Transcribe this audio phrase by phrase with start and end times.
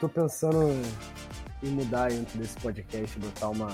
[0.00, 0.70] Tô pensando
[1.62, 3.68] em mudar dentro desse podcast, botar uma,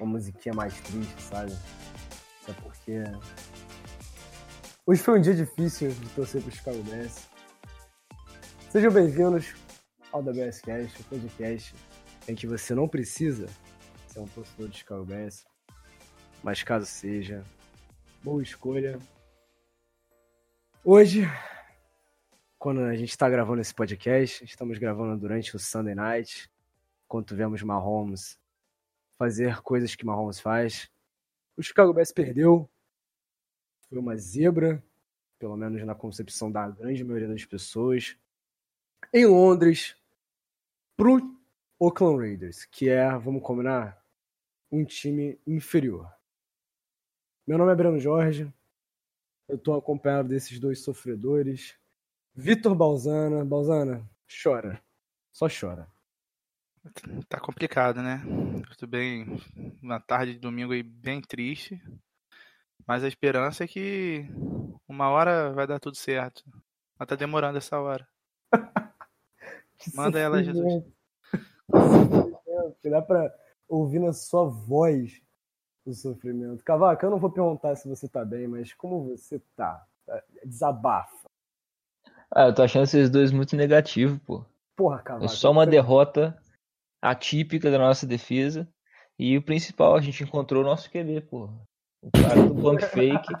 [0.00, 1.52] uma musiquinha mais triste, sabe?
[2.42, 3.02] Até porque.
[4.86, 7.28] Hoje foi um dia difícil de torcer pro Chicago Bears.
[8.70, 9.54] Sejam bem-vindos
[10.10, 11.74] ao WSCast, o podcast
[12.26, 13.48] em que você não precisa
[14.08, 15.44] ser um torcedor de Chicago Bears,
[16.42, 17.44] mas caso seja,
[18.24, 18.98] boa escolha.
[20.82, 21.28] Hoje
[22.58, 26.50] quando a gente está gravando esse podcast, estamos gravando durante o Sunday Night,
[27.06, 28.38] quando vemos Mahomes
[29.18, 30.90] fazer coisas que Mahomes faz.
[31.56, 32.68] O Chicago Bears perdeu,
[33.88, 34.82] foi uma zebra,
[35.38, 38.16] pelo menos na concepção da grande maioria das pessoas,
[39.12, 39.94] em Londres,
[40.96, 41.38] pro
[41.78, 44.02] Oakland Raiders, que é, vamos combinar,
[44.72, 46.10] um time inferior.
[47.46, 48.52] Meu nome é Breno Jorge,
[49.46, 51.78] eu estou acompanhado desses dois sofredores,
[52.36, 53.44] Vitor Balzana.
[53.44, 54.78] Balzana, chora.
[55.32, 55.88] Só chora.
[57.28, 58.22] Tá complicado, né?
[58.78, 59.40] Tudo bem.
[59.82, 61.82] Uma tarde de domingo aí bem triste.
[62.86, 64.28] Mas a esperança é que
[64.86, 66.44] uma hora vai dar tudo certo.
[66.98, 68.06] Mas tá demorando essa hora.
[69.94, 70.84] Manda ela, Jesus.
[72.84, 73.34] Dá pra
[73.66, 75.22] ouvir na sua voz
[75.86, 76.62] o sofrimento.
[76.62, 79.86] Cavaco, eu não vou perguntar se você tá bem, mas como você tá?
[80.44, 81.15] Desabafa.
[82.34, 84.44] Ah, eu tô achando esses dois muito negativos, pô.
[84.76, 85.24] Porra, Cavaco.
[85.24, 86.36] É só uma derrota
[87.00, 88.68] atípica da nossa defesa.
[89.18, 91.48] E o principal, a gente encontrou o nosso QB, pô.
[92.02, 93.32] O cara do pump fake.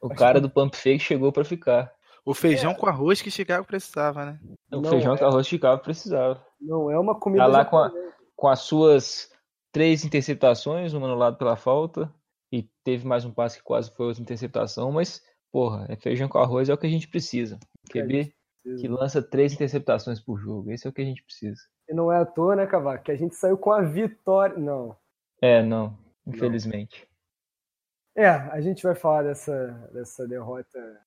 [0.00, 1.92] o cara do pump fake chegou para ficar.
[2.24, 2.74] O feijão é.
[2.74, 4.40] com arroz que Chicago precisava, né?
[4.72, 5.18] O não feijão é.
[5.18, 6.42] com arroz que Chicago precisava.
[6.60, 7.44] Não é uma comida.
[7.44, 7.92] Tá lá com, a,
[8.36, 9.30] com as suas
[9.72, 12.12] três interceptações, uma anulada pela falta.
[12.50, 16.38] E teve mais um passe que quase foi outra interceptação, mas Porra, é feijão com
[16.38, 17.58] arroz é o que a gente precisa.
[17.88, 18.34] QB
[18.76, 20.70] que lança três interceptações por jogo.
[20.70, 21.60] Esse é o que a gente precisa.
[21.88, 23.04] E não é à toa, né, Cavaco?
[23.04, 24.56] Que a gente saiu com a vitória.
[24.58, 24.96] Não.
[25.40, 25.96] É, não.
[26.26, 27.08] Infelizmente.
[28.14, 28.24] Não.
[28.24, 31.00] É, a gente vai falar dessa, dessa derrota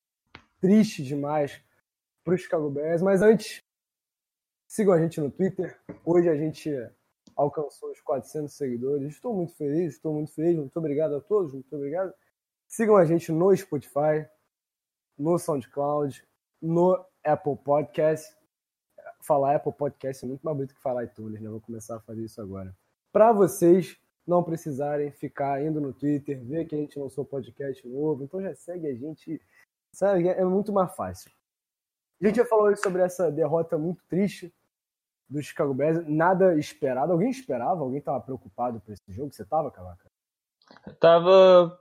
[0.60, 1.62] triste demais
[2.24, 3.02] para os Chicago Bears.
[3.02, 3.64] Mas antes,
[4.68, 5.78] sigam a gente no Twitter.
[6.06, 6.72] Hoje a gente
[7.36, 9.14] alcançou os 400 seguidores.
[9.14, 10.56] Estou muito feliz, estou muito feliz.
[10.56, 12.14] Muito obrigado a todos, muito obrigado.
[12.68, 14.26] Sigam a gente no Spotify,
[15.18, 16.26] no SoundCloud,
[16.62, 18.36] no Apple Podcast.
[19.22, 21.50] Falar Apple Podcast é muito mais bonito que falar iTunes, né?
[21.50, 22.76] Vou começar a fazer isso agora.
[23.12, 28.24] Para vocês não precisarem ficar indo no Twitter, ver que a gente lançou podcast novo,
[28.24, 29.42] então já segue a gente,
[29.94, 30.28] sabe?
[30.28, 31.32] É muito mais fácil.
[32.22, 34.54] A gente já falou sobre essa derrota muito triste
[35.28, 37.14] do Chicago Bears, nada esperado.
[37.14, 37.82] Alguém esperava?
[37.82, 39.34] Alguém estava preocupado por esse jogo?
[39.34, 40.06] Você estava, Cavaca?
[41.00, 41.80] Tava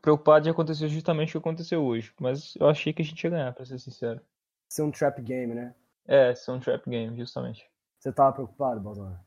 [0.00, 2.12] preocupado de acontecer justamente o que aconteceu hoje.
[2.20, 4.20] Mas eu achei que a gente ia ganhar, pra ser sincero.
[4.68, 5.74] Ser um trap game, né?
[6.06, 7.68] É, ser um trap game, justamente.
[7.98, 9.18] Você tava preocupado, Balzano?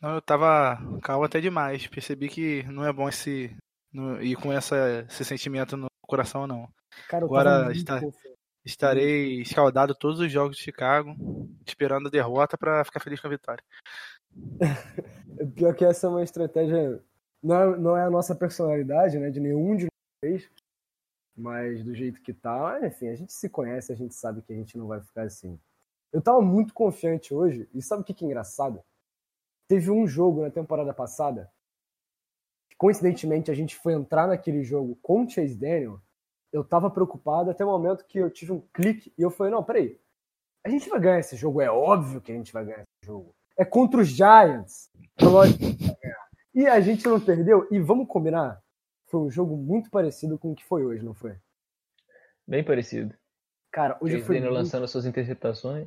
[0.00, 1.86] Não, eu tava calmo até demais.
[1.86, 3.56] Percebi que não é bom esse
[3.92, 6.68] no, ir com essa, esse sentimento no coração, não.
[7.08, 8.00] Cara, Agora está,
[8.64, 11.14] estarei escaldado todos os jogos de Chicago,
[11.66, 13.64] esperando a derrota para ficar feliz com a vitória.
[15.54, 17.02] Pior que essa é uma estratégia
[17.46, 19.30] não é, não é a nossa personalidade, né?
[19.30, 19.86] De nenhum de
[20.22, 20.50] nós,
[21.36, 24.56] mas do jeito que tá, enfim, a gente se conhece, a gente sabe que a
[24.56, 25.58] gente não vai ficar assim.
[26.12, 28.82] Eu tava muito confiante hoje, e sabe o que, que é engraçado?
[29.68, 31.50] Teve um jogo na temporada passada,
[32.68, 36.00] que, coincidentemente a gente foi entrar naquele jogo com o Chase Daniel,
[36.52, 39.62] eu tava preocupado até o momento que eu tive um clique e eu falei, não,
[39.62, 40.00] peraí,
[40.64, 43.34] a gente vai ganhar esse jogo, é óbvio que a gente vai ganhar esse jogo.
[43.56, 44.90] É contra os Giants.
[45.20, 45.76] Lógico
[46.56, 47.68] E a gente não perdeu.
[47.70, 48.62] E vamos combinar,
[49.08, 51.36] foi um jogo muito parecido com o que foi hoje, não foi?
[52.48, 53.14] Bem parecido.
[53.70, 54.40] Cara, hoje foi.
[54.40, 54.54] Muito...
[54.54, 55.86] lançando suas interceptações.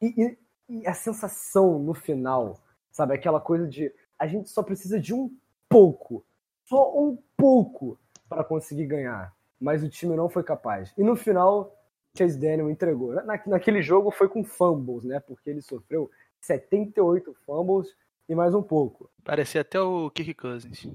[0.00, 0.38] E, e,
[0.68, 2.62] e, a sensação no final,
[2.92, 3.14] sabe?
[3.14, 5.28] Aquela coisa de a gente só precisa de um
[5.68, 6.24] pouco,
[6.66, 7.98] só um pouco,
[8.28, 9.34] para conseguir ganhar.
[9.58, 10.94] Mas o time não foi capaz.
[10.96, 11.76] E no final,
[12.16, 13.12] Chase Daniel entregou.
[13.12, 15.18] Na, naquele jogo foi com fumbles, né?
[15.18, 16.08] Porque ele sofreu
[16.40, 17.88] 78 fumbles
[18.28, 19.10] e mais um pouco.
[19.22, 20.86] Parecia até o Kirk Cousins.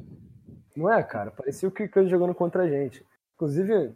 [0.75, 1.31] Não é, cara?
[1.31, 3.05] Parecia o Kirk Cousins jogando contra a gente.
[3.35, 3.95] Inclusive,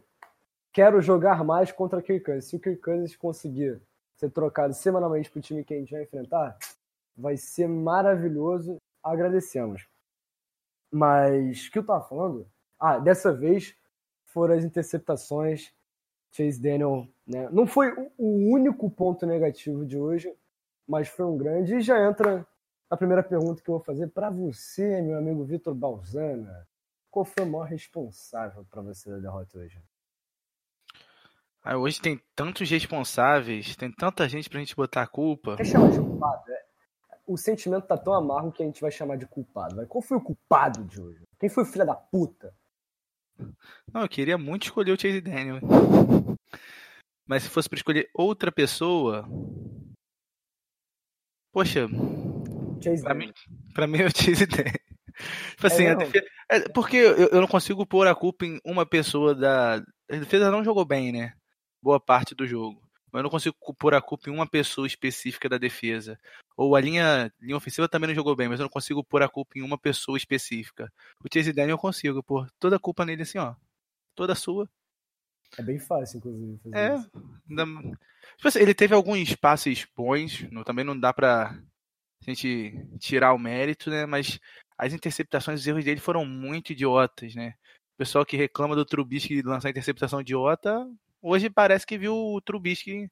[0.72, 2.44] quero jogar mais contra o Kirk Cousins.
[2.46, 3.80] Se o Kirk Cousins conseguir
[4.16, 6.56] ser trocado semanalmente pro time que a gente vai enfrentar,
[7.16, 8.76] vai ser maravilhoso.
[9.02, 9.86] Agradecemos.
[10.90, 12.46] Mas o que eu tava falando?
[12.78, 13.74] Ah, dessa vez
[14.26, 15.72] foram as interceptações.
[16.30, 17.48] Chase Daniel, né?
[17.52, 20.34] Não foi o único ponto negativo de hoje,
[20.86, 21.76] mas foi um grande.
[21.76, 22.44] E já entra
[22.94, 26.66] a primeira pergunta que eu vou fazer para você, meu amigo Vitor Balzana.
[27.10, 29.80] Qual foi o maior responsável para você da derrota hoje?
[31.62, 35.56] Ah, hoje tem tantos responsáveis, tem tanta gente pra gente botar a culpa.
[35.56, 36.52] Quer chamar de culpado?
[36.52, 36.64] É.
[37.26, 39.86] O sentimento tá tão amargo que a gente vai chamar de culpado.
[39.86, 41.22] Qual foi o culpado de hoje?
[41.38, 42.54] Quem foi o filho da puta?
[43.92, 45.58] Não, eu queria muito escolher o Chase Daniel.
[47.26, 49.26] Mas se fosse para escolher outra pessoa.
[51.50, 51.88] Poxa.
[52.82, 53.32] Chase pra, mim,
[53.74, 54.74] pra mim é o Chase Daniel.
[55.50, 58.84] Tipo assim, é, defesa, é, porque eu, eu não consigo pôr a culpa em uma
[58.84, 59.76] pessoa da.
[60.10, 61.34] A defesa não jogou bem, né?
[61.82, 62.82] Boa parte do jogo.
[63.12, 66.18] Mas eu não consigo pôr a culpa em uma pessoa específica da defesa.
[66.56, 69.28] Ou a linha, linha ofensiva também não jogou bem, mas eu não consigo pôr a
[69.28, 70.92] culpa em uma pessoa específica.
[71.24, 73.54] O Chase Daniel eu consigo pôr toda a culpa nele assim, ó.
[74.16, 74.68] Toda sua.
[75.56, 76.58] É bem fácil, inclusive.
[76.58, 76.96] Fazer é.
[76.96, 77.10] Isso.
[78.36, 81.56] Tipo assim, ele teve alguns passes bons, também não dá pra
[82.30, 84.06] a gente tirar o mérito, né?
[84.06, 84.38] Mas
[84.78, 87.54] as interceptações, os erros dele foram muito idiotas, né?
[87.94, 90.84] O pessoal que reclama do Trubisky lançar interceptação idiota,
[91.22, 93.08] hoje parece que viu o Trubisky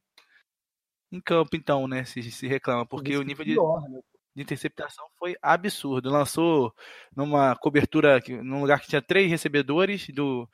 [1.13, 2.05] em campo, então, né?
[2.05, 4.01] Se, se reclama, porque o nível de, né?
[4.35, 6.11] de, interceptação foi absurdo.
[6.11, 6.75] Lançou
[7.15, 10.49] numa cobertura, num lugar que tinha três recebedores, do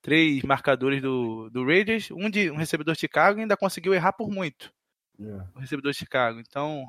[0.00, 4.30] três marcadores do, do Raiders, um de um recebedor de Chicago ainda conseguiu errar por
[4.30, 4.72] muito.
[5.18, 5.44] Yeah.
[5.44, 5.58] É.
[5.58, 6.40] O recebedor de Chicago.
[6.40, 6.86] Então,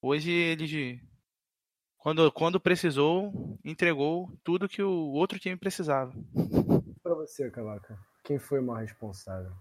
[0.00, 1.00] hoje ele
[1.98, 6.12] quando, quando precisou, entregou tudo que o outro time precisava.
[7.02, 9.52] Para você, Cavaca, quem foi o mais responsável?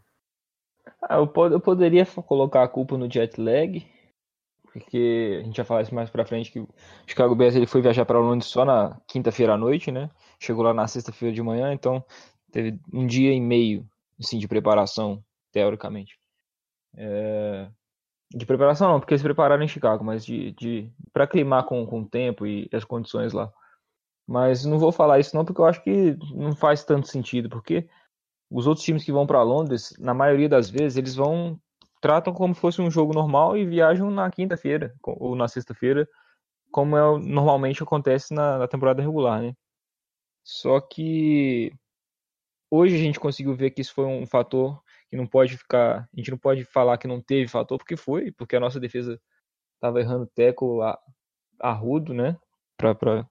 [1.02, 3.86] Ah, eu, eu, poderia colocar a culpa no jet lag,
[4.72, 6.70] porque a gente já falar isso mais pra frente que o
[7.06, 10.10] Chicago Bears ele foi viajar para Londres só na quinta-feira à noite, né?
[10.40, 12.06] Chegou lá na sexta-feira de manhã, então
[12.52, 13.86] teve um dia e meio
[14.20, 16.20] assim, de preparação, teoricamente.
[16.96, 17.70] É...
[18.34, 22.02] De preparação não, porque eles prepararam em Chicago, mas de, de para aclimar com, com
[22.02, 23.52] o tempo e as condições lá.
[24.28, 27.88] Mas não vou falar isso não, porque eu acho que não faz tanto sentido, porque
[28.52, 31.60] os outros times que vão para Londres, na maioria das vezes, eles vão
[32.02, 36.08] tratam como se fosse um jogo normal e viajam na quinta-feira ou na sexta-feira,
[36.72, 39.54] como é, normalmente acontece na, na temporada regular, né?
[40.44, 41.74] Só que
[42.70, 46.10] hoje a gente conseguiu ver que isso foi um fator que não pode ficar.
[46.14, 49.20] A gente não pode falar que não teve fator, porque foi, porque a nossa defesa
[49.76, 50.80] estava errando teco
[51.60, 52.38] arrudo, né?
[52.78, 53.26] Para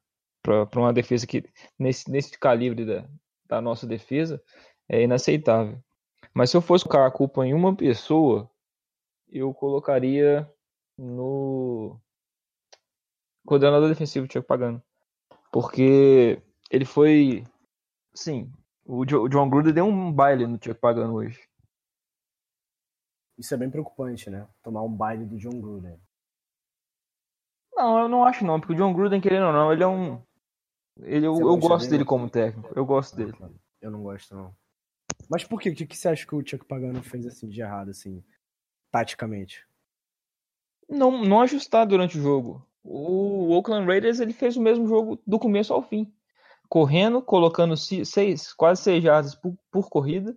[0.76, 1.44] uma defesa que,
[1.78, 3.08] nesse, nesse calibre da,
[3.46, 4.43] da nossa defesa,
[4.88, 5.82] é inaceitável.
[6.32, 8.50] Mas se eu fosse colocar a culpa em uma pessoa,
[9.28, 10.50] eu colocaria
[10.99, 12.00] no
[13.44, 14.82] coordenador defensivo, Thiago Pagano.
[15.52, 16.40] Porque
[16.70, 17.44] ele foi.
[18.14, 18.50] Sim,
[18.84, 21.40] o John Gruden deu um baile no Thiago Pagano hoje.
[23.38, 24.47] Isso é bem preocupante, né?
[24.62, 25.99] Tomar um baile do John Gruden.
[27.75, 30.23] Não, eu não acho não, porque o John Gruden, querendo ou não, ele é um.
[31.00, 32.73] Ele, eu, eu gosto dele como técnico.
[32.75, 33.35] Eu gosto dele.
[33.83, 34.56] Eu não gosto, não.
[35.29, 35.69] Mas por quê?
[35.69, 38.25] O que, que você acha que o Chuck Pagano fez assim de errado, assim,
[38.91, 39.67] taticamente?
[40.88, 42.67] Não, não ajustar durante o jogo.
[42.83, 46.11] O Oakland Raiders ele fez o mesmo jogo do começo ao fim.
[46.69, 50.37] Correndo, colocando seis, quase seis jardas por, por corrida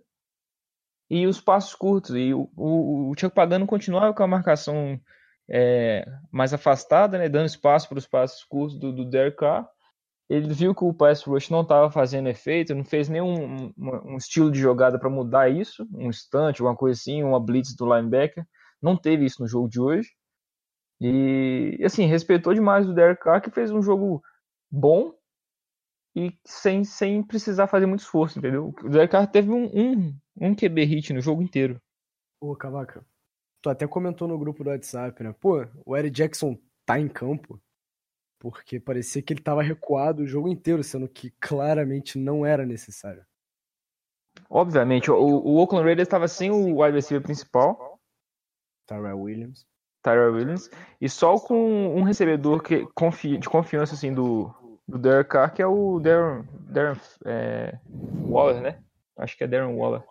[1.10, 2.14] e os passos curtos.
[2.14, 4.98] E o, o, o Chuck Pagano continuava com a marcação
[5.48, 9.68] é, mais afastada, né, dando espaço para os passos curtos do, do Derek Carr.
[10.28, 14.16] Ele viu que o pass rush não estava fazendo efeito, não fez nenhum um, um
[14.16, 18.46] estilo de jogada para mudar isso, um instante, uma coisa assim, uma blitz do linebacker.
[18.80, 20.08] Não teve isso no jogo de hoje.
[21.00, 24.22] E, assim, respeitou demais o Derek Carr, que fez um jogo
[24.70, 25.12] bom,
[26.14, 28.74] e sem, sem precisar fazer muito esforço, entendeu?
[28.82, 31.80] O Derek Carr teve um, um, um QB hit no jogo inteiro.
[32.40, 33.04] Ô, Cavaca,
[33.62, 35.34] tu até comentou no grupo do WhatsApp, né?
[35.38, 37.60] Pô, o Eric Jackson tá em campo
[38.40, 43.22] porque parecia que ele tava recuado o jogo inteiro, sendo que claramente não era necessário.
[44.48, 48.00] Obviamente, o, o Oakland Raiders estava sem o wide receiver principal.
[48.86, 49.66] Tyrell Williams.
[50.02, 50.70] Tyrell Williams.
[50.98, 52.86] E só com um recebedor que,
[53.38, 54.52] de confiança assim, do,
[54.90, 57.78] do Derek Carr, que é o Darren, Darren é,
[58.24, 58.82] Waller, né?
[59.16, 60.02] Acho que é Darren Waller.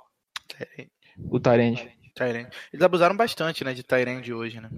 [1.30, 1.98] O Tyrande.
[2.16, 2.50] Tyrande.
[2.72, 4.70] Eles abusaram bastante, né, de Tyrande hoje, né?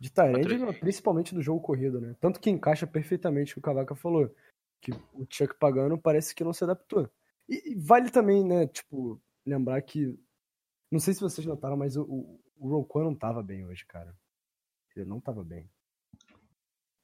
[0.00, 2.16] De Tyrande, principalmente do jogo corrido, né?
[2.20, 4.34] Tanto que encaixa perfeitamente o que o Cavaca falou.
[4.80, 7.08] Que o Chuck Pagano parece que não se adaptou.
[7.48, 10.18] E, e, vale também, né, tipo, lembrar que.
[10.90, 14.12] Não sei se vocês notaram, mas o, o, o Roquan não tava bem hoje, cara.
[14.96, 15.70] Ele não tava bem.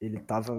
[0.01, 0.53] Ele tava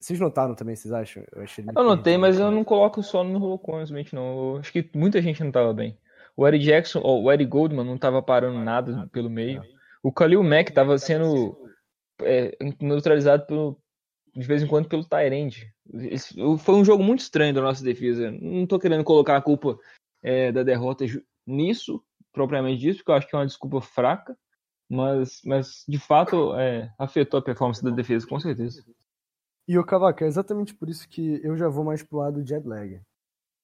[0.00, 1.22] vocês notaram também, vocês acham?
[1.30, 4.54] Eu, achei eu notei, mas eu não coloco só no Holocron, realmente não.
[4.54, 5.98] Eu acho que muita gente não tava bem.
[6.34, 9.62] O Eric Jackson, ou o Eric Goldman não tava parando nada pelo meio.
[10.02, 11.54] O Khalil Mack tava sendo
[12.22, 13.78] é, neutralizado pelo,
[14.34, 15.70] de vez em quando pelo Tyrande.
[16.60, 18.30] Foi um jogo muito estranho da nossa defesa.
[18.30, 19.78] Não tô querendo colocar a culpa
[20.22, 21.04] é, da derrota
[21.46, 22.02] nisso,
[22.32, 24.34] propriamente disso, porque eu acho que é uma desculpa fraca,
[24.88, 28.82] mas, mas de fato é, afetou a performance da defesa, com certeza.
[29.70, 32.66] E o Cavaca, é exatamente por isso que eu já vou mais pro lado jet
[32.66, 33.00] lag.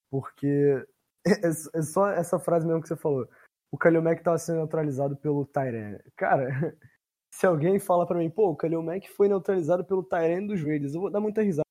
[0.09, 0.87] Porque
[1.27, 3.29] é, é só essa frase mesmo que você falou.
[3.73, 5.99] O Kalil Mack estava sendo neutralizado pelo Tyrene.
[6.15, 6.47] Cara,
[7.29, 10.95] se alguém fala para mim, pô, o Kalil Mack foi neutralizado pelo Tyrene dos Raiders,
[10.95, 11.67] eu vou dar muita risada.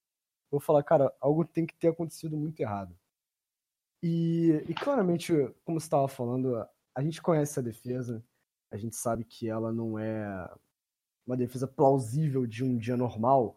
[0.51, 2.93] Eu vou falar, cara, algo tem que ter acontecido muito errado.
[4.03, 5.31] E, e claramente,
[5.63, 6.57] como você estava falando,
[6.93, 8.21] a gente conhece a defesa,
[8.69, 10.53] a gente sabe que ela não é
[11.25, 13.55] uma defesa plausível de um dia normal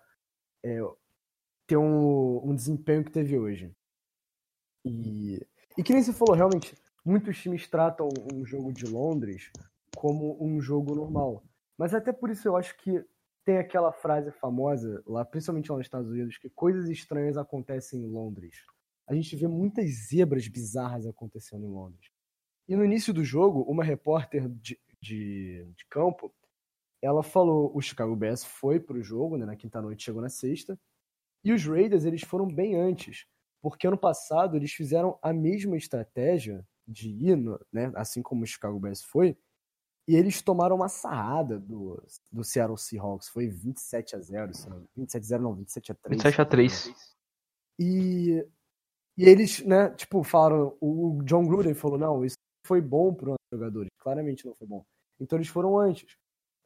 [0.65, 0.79] é,
[1.67, 3.75] ter um, um desempenho que teve hoje.
[4.85, 5.41] E,
[5.77, 6.75] e que nem você falou, realmente,
[7.05, 9.51] muitos times tratam um jogo de Londres
[9.97, 11.43] como um jogo normal.
[11.77, 13.05] Mas até por isso eu acho que
[13.45, 18.07] tem aquela frase famosa, lá, principalmente lá nos Estados Unidos, que coisas estranhas acontecem em
[18.07, 18.55] Londres
[19.09, 22.11] a gente vê muitas zebras bizarras acontecendo em Londres.
[22.69, 26.31] E no início do jogo, uma repórter de, de, de campo,
[27.03, 30.29] ela falou, o Chicago Bears foi para o jogo, né, na quinta noite, chegou na
[30.29, 30.79] sexta,
[31.45, 33.27] e os Raiders eles foram bem antes,
[33.63, 37.37] porque ano passado eles fizeram a mesma estratégia de ir,
[37.73, 39.37] né, assim como o Chicago Bears foi,
[40.09, 42.03] e eles tomaram uma sarrada do,
[42.33, 44.53] do Seattle Seahawks, foi 27 a 0,
[44.97, 46.23] 27 a 0 não, 27 a 3.
[46.23, 46.95] 27 a 3.
[47.79, 48.47] E
[49.19, 53.37] e eles, né, tipo, falaram, o John Gruden falou, não, isso foi bom para os
[53.53, 54.85] jogadores, claramente não foi bom.
[55.19, 56.17] Então eles foram antes.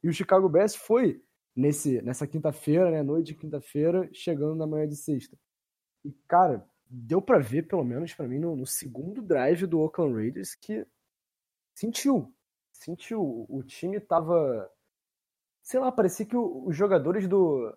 [0.02, 1.22] E o Chicago Bears foi
[1.54, 5.36] nesse, nessa quinta-feira, né, noite de quinta-feira, chegando na manhã de sexta.
[6.04, 10.14] E, cara, deu para ver, pelo menos para mim, no, no, segundo drive do Oakland
[10.14, 10.86] Raiders, que
[11.74, 12.34] sentiu.
[12.72, 13.46] Sentiu.
[13.48, 14.70] O time tava.
[15.62, 17.72] Sei lá, parecia que o, os jogadores do,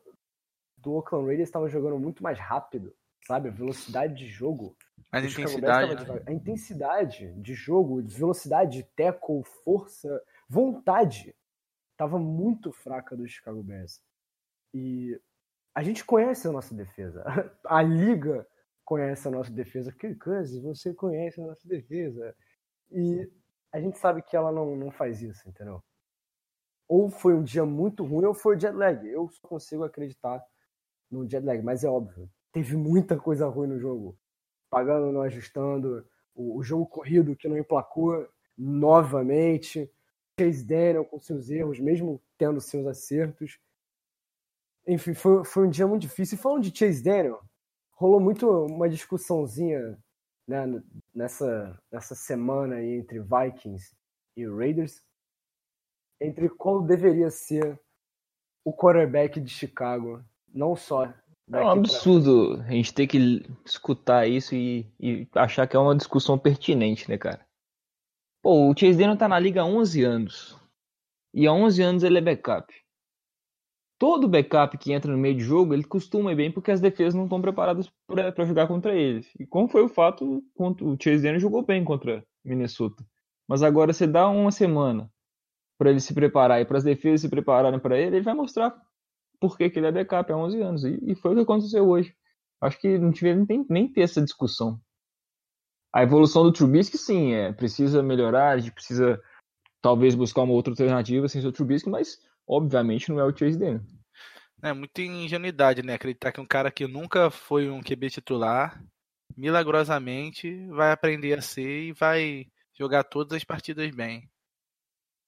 [0.78, 3.50] do Oakland Raiders estavam jogando muito mais rápido sabe?
[3.50, 4.76] A velocidade de jogo.
[5.12, 6.08] A intensidade.
[6.08, 6.24] Né?
[6.28, 11.36] A intensidade de jogo, velocidade, tackle, força, vontade.
[11.98, 14.02] Tava muito fraca do Chicago Bears.
[14.74, 15.20] E
[15.74, 17.24] a gente conhece a nossa defesa.
[17.66, 18.48] A liga
[18.84, 19.92] conhece a nossa defesa.
[19.92, 22.36] Que coisa, você conhece a nossa defesa.
[22.92, 23.30] E
[23.72, 25.84] a gente sabe que ela não, não faz isso, entendeu?
[26.88, 29.08] Ou foi um dia muito ruim ou foi jet lag.
[29.08, 30.44] Eu só consigo acreditar
[31.10, 34.18] no jet lag, mas é óbvio teve muita coisa ruim no jogo.
[34.70, 36.08] Pagando, não ajustando.
[36.34, 38.26] O, o jogo corrido que não emplacou
[38.58, 39.92] novamente.
[40.40, 43.58] Chase Daniel com seus erros, mesmo tendo seus acertos.
[44.88, 46.38] Enfim, foi, foi um dia muito difícil.
[46.38, 47.42] E falando de Chase Daniel,
[47.92, 49.98] rolou muito uma discussãozinha
[50.48, 50.66] né,
[51.14, 53.96] nessa, nessa semana aí entre Vikings
[54.36, 55.04] e Raiders
[56.20, 57.80] entre qual deveria ser
[58.64, 60.24] o quarterback de Chicago,
[60.54, 61.14] não só
[61.52, 62.66] é um absurdo pra...
[62.66, 67.20] a gente ter que escutar isso e, e, achar que é uma discussão pertinente, né,
[67.20, 67.45] cara?
[68.46, 70.56] Pô, o Chase Daniel tá na liga há 11 anos.
[71.34, 72.72] E há 11 anos ele é backup.
[73.98, 77.16] Todo backup que entra no meio de jogo, ele costuma ir bem porque as defesas
[77.16, 79.28] não estão preparadas para jogar contra eles.
[79.40, 83.04] E como foi o fato, o Chase Daniel jogou bem contra Minnesota.
[83.48, 85.12] Mas agora você dá uma semana
[85.76, 88.80] para ele se preparar e para as defesas se prepararem para ele, ele vai mostrar
[89.40, 90.84] por que, que ele é backup há 11 anos.
[90.84, 92.16] E, e, foi o que aconteceu hoje.
[92.62, 94.80] Acho que não tive nem, nem ter essa discussão.
[95.96, 99.18] A evolução do Trubisky, sim, é, precisa melhorar, a gente precisa
[99.82, 103.80] talvez buscar uma outra alternativa sem o Trubisky, mas obviamente não é o Chase Daniel.
[104.62, 105.94] É muita ingenuidade, né?
[105.94, 108.84] Acreditar que um cara que nunca foi um QB titular,
[109.38, 112.46] milagrosamente vai aprender a ser e vai
[112.78, 114.30] jogar todas as partidas bem.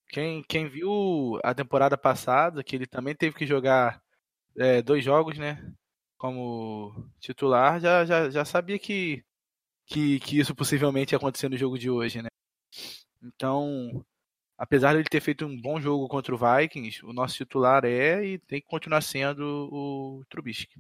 [0.10, 4.02] Quem, quem viu a temporada passada, que ele também teve que jogar
[4.58, 5.66] é, dois jogos, né?
[6.18, 9.24] Como titular, já, já, já sabia que,
[9.88, 12.28] que, que isso possivelmente ia acontecer no jogo de hoje, né?
[13.24, 14.06] Então,
[14.58, 18.24] apesar de ele ter feito um bom jogo contra o Vikings, o nosso titular é
[18.24, 20.80] e tem que continuar sendo o Trubisky.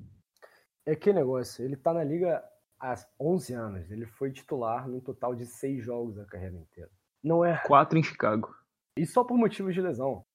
[0.85, 2.43] É que negócio, ele tá na liga
[2.79, 6.91] há 11 anos, ele foi titular num total de seis jogos na carreira inteira.
[7.23, 7.57] Não é.
[7.65, 8.53] Quatro em Chicago.
[8.97, 10.25] E só por motivos de lesão.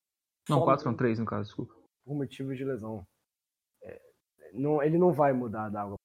[0.49, 1.75] Não, só quatro são três no caso, desculpa.
[2.05, 3.07] Por motivos de lesão.
[3.83, 4.01] É,
[4.53, 5.97] não, ele não vai mudar da água.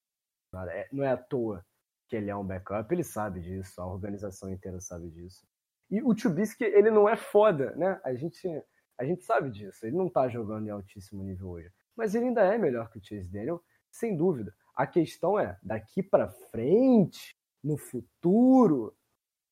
[0.70, 1.66] É, não é à toa
[2.08, 5.46] que ele é um backup, ele sabe disso, a organização inteira sabe disso.
[5.90, 8.00] E o Trubisky, ele não é foda, né?
[8.04, 8.48] A gente,
[8.98, 9.86] a gente sabe disso.
[9.86, 11.72] Ele não tá jogando em altíssimo nível hoje.
[11.96, 14.54] Mas ele ainda é melhor que o Chase Daniel, sem dúvida.
[14.76, 18.96] A questão é, daqui para frente, no futuro,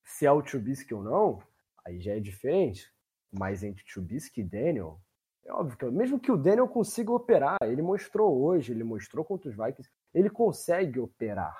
[0.03, 1.39] se é o Trubisky ou não,
[1.85, 2.93] aí já é diferente.
[3.31, 4.99] Mas entre Trubisky e Daniel,
[5.45, 9.49] é óbvio que mesmo que o Daniel consiga operar, ele mostrou hoje, ele mostrou contra
[9.49, 11.55] os Vikings, ele consegue operar.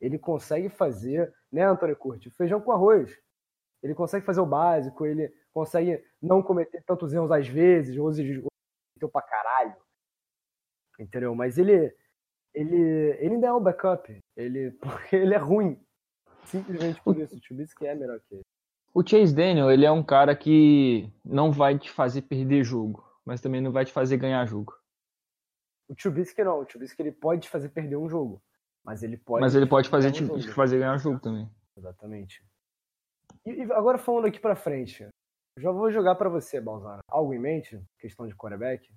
[0.00, 3.16] Ele consegue fazer, né, Antônio Curti, feijão com arroz.
[3.82, 9.08] Ele consegue fazer o básico, ele consegue não cometer tantos erros às vezes, ou cometeu
[9.10, 9.76] pra caralho.
[10.98, 11.34] Entendeu?
[11.34, 11.94] Mas ele,
[12.52, 12.76] ele,
[13.20, 14.18] ele ainda é um backup.
[14.36, 15.80] Ele, porque ele é ruim.
[16.44, 17.36] Simplesmente por isso.
[17.36, 18.42] O Trubisky é melhor que ele.
[18.94, 23.40] O Chase Daniel, ele é um cara que não vai te fazer perder jogo, mas
[23.40, 24.74] também não vai te fazer ganhar jogo.
[25.88, 26.60] O Trubisky não.
[26.60, 28.42] O Trubisky ele pode te fazer perder um jogo,
[28.84, 29.40] mas ele pode.
[29.40, 31.48] Mas ele pode fazer te, te fazer ganhar jogo também.
[31.76, 32.42] Exatamente.
[33.44, 35.08] E, e agora falando aqui para frente,
[35.58, 37.00] já vou jogar para você, Balzano.
[37.08, 37.80] Algo em mente?
[37.98, 38.88] Questão de quarterback?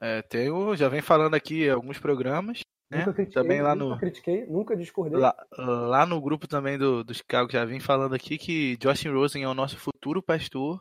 [0.00, 2.60] É, tenho, já vem falando aqui alguns programas.
[2.90, 2.98] Né?
[2.98, 5.18] Nunca critiquei, também lá nunca no, critiquei, nunca discordei.
[5.18, 9.42] Lá, lá no grupo também do, do Chicago já vim falando aqui que Justin Rosen
[9.42, 10.80] é o nosso futuro pastor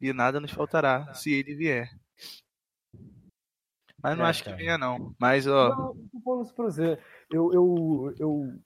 [0.00, 1.88] e nada nos faltará se ele vier.
[4.00, 4.56] Mas não é, acho cara.
[4.56, 5.14] que venha, não.
[5.18, 5.68] Mas, ó.
[5.70, 5.96] Não.
[7.30, 8.58] Eu, eu, eu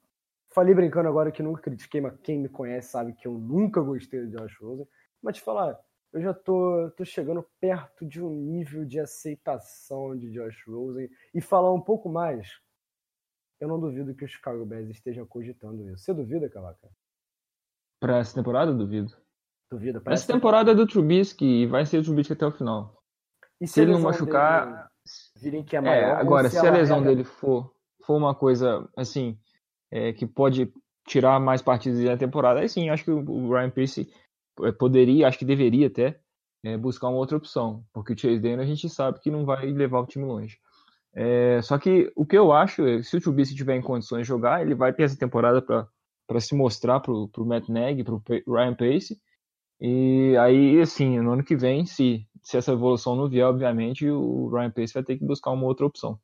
[0.53, 4.21] falei brincando agora que nunca critiquei, mas quem me conhece sabe que eu nunca gostei
[4.21, 4.87] do Josh Rosen.
[5.21, 5.79] Mas te falar,
[6.13, 11.41] eu já tô, tô chegando perto de um nível de aceitação de Josh Rosen e
[11.41, 12.49] falar um pouco mais.
[13.59, 16.03] Eu não duvido que o Chicago Bears esteja cogitando isso.
[16.03, 16.89] Você duvida, Cavaca?
[17.99, 19.15] Pra essa temporada, duvido.
[19.69, 20.01] Duvida.
[20.07, 23.01] Essa temporada é do Trubisky e vai ser o Trubisky até o final.
[23.61, 24.91] E se, se ele não machucar.
[25.35, 25.93] Virem que é maior.
[25.93, 27.73] É, agora, se, se a lesão dele for,
[28.05, 29.37] for uma coisa assim,
[29.91, 30.71] é, que pode
[31.07, 34.07] tirar mais partidas da temporada, aí sim, acho que o Ryan Pace
[34.61, 36.19] é, poderia, acho que deveria até,
[36.63, 39.65] é, buscar uma outra opção, porque o Chase Daniel a gente sabe que não vai
[39.65, 40.57] levar o time longe.
[41.13, 44.27] É, só que o que eu acho é se o Trubisky tiver em condições de
[44.27, 48.21] jogar, ele vai ter essa temporada para se mostrar para o Matt Nagy, para o
[48.47, 49.19] Ryan Pace.
[49.79, 54.49] E aí, assim, no ano que vem, se, se essa evolução não vier, obviamente, o
[54.49, 56.19] Ryan Pace vai ter que buscar uma outra opção.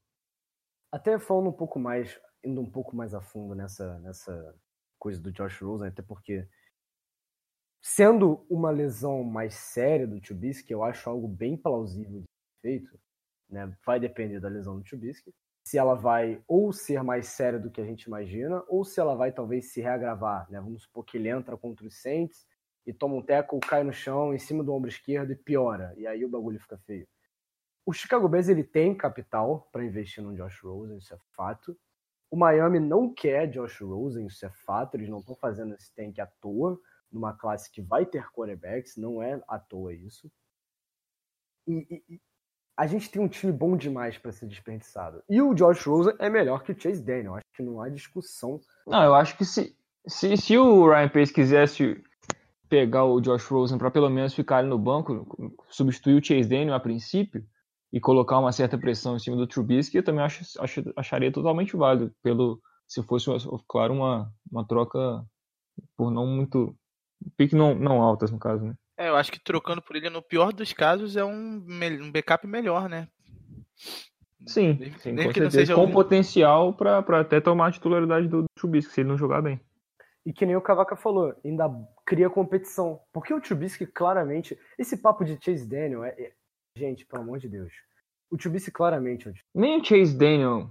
[0.91, 4.55] Até falando um pouco mais, indo um pouco mais a fundo nessa, nessa
[4.97, 6.47] coisa do Josh Rosen, até porque
[7.89, 12.99] Sendo uma lesão mais séria do Trubisky, eu acho algo bem plausível de ser feito.
[13.49, 13.73] Né?
[13.85, 15.33] Vai depender da lesão do Trubisky.
[15.65, 19.15] Se ela vai ou ser mais séria do que a gente imagina, ou se ela
[19.15, 20.51] vai talvez se reagravar.
[20.51, 20.59] Né?
[20.59, 22.45] Vamos supor que ele entra contra os Saints
[22.85, 25.93] e toma um teco, cai no chão em cima do ombro esquerdo e piora.
[25.97, 27.07] E aí o bagulho fica feio.
[27.87, 31.73] O Chicago Bears ele tem capital para investir no Josh Rosen, isso é fato.
[32.29, 34.95] O Miami não quer Josh Rosen, isso é fato.
[34.95, 36.77] Eles não estão fazendo esse tank à toa
[37.09, 40.29] numa classe que vai ter quarterbacks, não é à toa isso.
[41.65, 42.21] E, e,
[42.75, 45.23] a gente tem um time bom demais para ser desperdiçado.
[45.29, 48.59] E o Josh Rosen é melhor que o Chase Daniel, acho que não há discussão.
[48.85, 49.73] Não, eu acho que se,
[50.05, 52.03] se, se o Ryan Pace quisesse
[52.67, 56.75] pegar o Josh Rosen para pelo menos ficar ali no banco, substituir o Chase Daniel
[56.75, 57.47] a princípio
[57.91, 61.75] e colocar uma certa pressão em cima do Trubisky, eu também acho, acho, acharia totalmente
[61.75, 63.29] válido, pelo se fosse,
[63.67, 65.23] claro, uma, uma troca
[65.95, 66.75] por não muito
[67.35, 68.75] Pique não, não altas, no caso, né?
[68.97, 71.65] É, eu acho que trocando por ele, no pior dos casos, é um,
[72.01, 73.07] um backup melhor, né?
[74.45, 79.09] Sim, sim com, certeza, com potencial para até tomar a titularidade do Trubisky, se ele
[79.09, 79.59] não jogar bem.
[80.25, 81.69] E que nem o Cavaca falou, ainda
[82.05, 82.99] cria competição.
[83.13, 84.57] Porque o Trubisky claramente.
[84.77, 86.33] Esse papo de Chase Daniel é.
[86.77, 87.73] É gente, pelo amor de Deus.
[88.29, 89.31] O Trubisky claramente.
[89.53, 90.69] Nem o Chase Daniel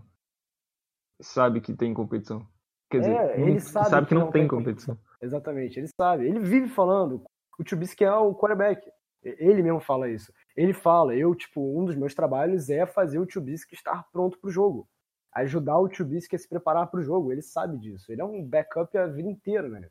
[1.20, 2.46] sabe que tem competição.
[2.90, 4.94] Quer dizer, é, ele sabe, sabe que, que, não, não tem, tem competição.
[4.94, 5.16] competição.
[5.20, 6.26] Exatamente, ele sabe.
[6.26, 7.24] Ele vive falando.
[7.58, 8.80] O Trubisky é o quarterback.
[9.22, 10.32] Ele mesmo fala isso.
[10.56, 14.50] Ele fala, eu, tipo, um dos meus trabalhos é fazer o Trubisky estar pronto pro
[14.50, 14.88] jogo.
[15.34, 17.32] Ajudar o Trubisky a se preparar pro jogo.
[17.32, 18.12] Ele sabe disso.
[18.12, 19.88] Ele é um backup a vida inteira, né?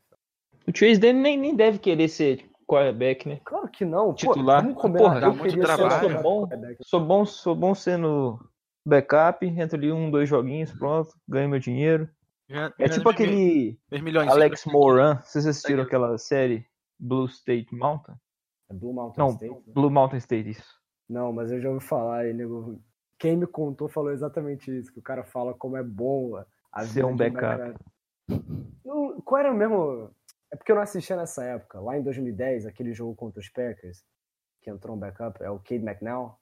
[0.66, 3.40] O Chase dele nem, nem deve querer ser quarterback, né?
[3.44, 4.14] Claro que não.
[4.14, 4.66] Titular.
[4.74, 6.10] Pô, Porra, dá muito trabalho.
[6.10, 6.48] Sou bom,
[6.82, 8.38] sou bom, sou bom sendo
[8.84, 12.08] backup, entro ali um, dois joguinhos, pronto, ganho meu dinheiro.
[12.78, 13.78] É tipo aquele
[14.28, 15.16] Alex Moran.
[15.22, 16.64] Vocês assistiram aquela série
[16.98, 18.14] Blue State Mountain?
[18.70, 19.54] É Blue Mountain Não, State?
[19.54, 19.72] Né?
[19.74, 20.80] Blue Mountain State, isso.
[21.08, 22.80] Não, mas eu já ouvi falar, e nego...
[23.18, 26.36] quem me contou falou exatamente isso, que o cara fala como é bom
[26.72, 27.74] a ser um backup.
[28.84, 30.10] Não, qual era o mesmo...
[30.52, 31.80] É porque eu não assistia nessa época.
[31.80, 34.04] Lá em 2010, aquele jogo contra os Packers,
[34.62, 36.34] que entrou um backup, é o Cade McNeil.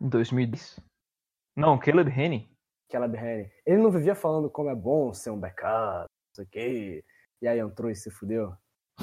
[0.00, 0.80] Em 2010?
[1.56, 2.50] Não, Caleb Henry.
[2.90, 3.50] Caleb Henry.
[3.64, 7.04] Ele não vivia falando como é bom ser um backup, não sei o quê.
[7.42, 8.54] E aí entrou e se fudeu.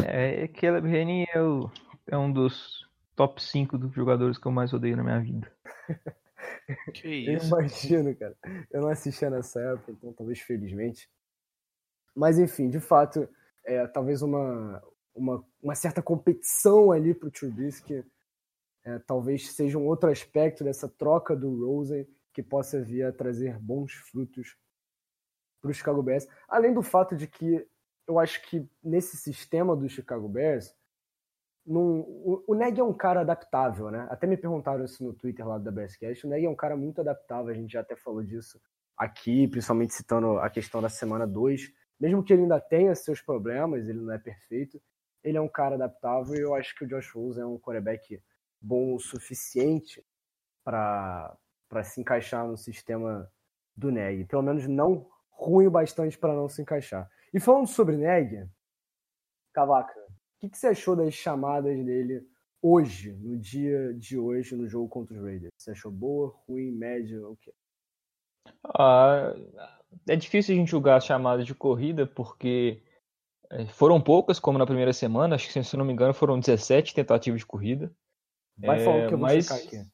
[0.03, 1.69] É, Caleb Henry é, o,
[2.07, 5.51] é um dos top 5 dos jogadores que eu mais odeio na minha vida.
[6.93, 7.45] que isso?
[7.45, 8.35] Eu imagino, cara.
[8.71, 11.09] Eu não assistia nessa época, então talvez felizmente.
[12.15, 13.27] Mas enfim, de fato,
[13.65, 14.83] é, talvez uma,
[15.15, 18.03] uma, uma certa competição ali pro Trubisky.
[18.85, 23.57] É, talvez seja um outro aspecto dessa troca do Rosen que possa vir a trazer
[23.57, 24.57] bons frutos
[25.61, 26.27] para o Chicago Bears.
[26.49, 27.65] Além do fato de que
[28.05, 30.75] eu acho que nesse sistema do Chicago Bears,
[31.65, 34.05] num, o, o Neg é um cara adaptável, né?
[34.09, 36.25] Até me perguntaram isso no Twitter lá da Bearscast.
[36.25, 38.59] O Neg é um cara muito adaptável, a gente já até falou disso
[38.97, 41.71] aqui, principalmente citando a questão da semana 2.
[42.03, 44.77] Mesmo que ele ainda tenha seus problemas, ele não é perfeito,
[45.23, 48.21] ele é um cara adaptável e eu acho que o Josh Rose é um quarterback
[48.59, 50.05] bom o suficiente
[50.65, 51.37] para
[51.81, 53.31] se encaixar no sistema
[53.73, 54.25] do Neg.
[54.25, 57.09] Pelo menos não ruim o bastante para não se encaixar.
[57.33, 58.49] E falando sobre Neg,
[59.53, 62.27] Cavaca, o que, que você achou das chamadas dele
[62.61, 65.53] hoje, no dia de hoje, no jogo contra os Raiders?
[65.57, 67.53] Você achou boa, ruim, média, o quê?
[68.77, 69.33] Ah,
[70.07, 72.81] é difícil a gente julgar as chamadas de corrida, porque
[73.51, 76.93] é, foram poucas, como na primeira semana, acho que se não me engano foram 17
[76.93, 77.91] tentativas de corrida.
[78.57, 79.85] Vai é, falando que eu vou mas, aqui.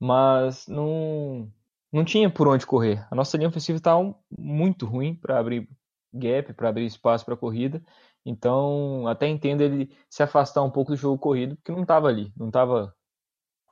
[0.00, 1.52] Mas não,
[1.92, 3.06] não tinha por onde correr.
[3.10, 5.68] A nossa linha ofensiva estava muito ruim para abrir
[6.12, 7.82] gap, para abrir espaço para corrida.
[8.24, 12.32] Então, até entendo ele se afastar um pouco do jogo corrido, porque não estava ali,
[12.36, 12.94] não estava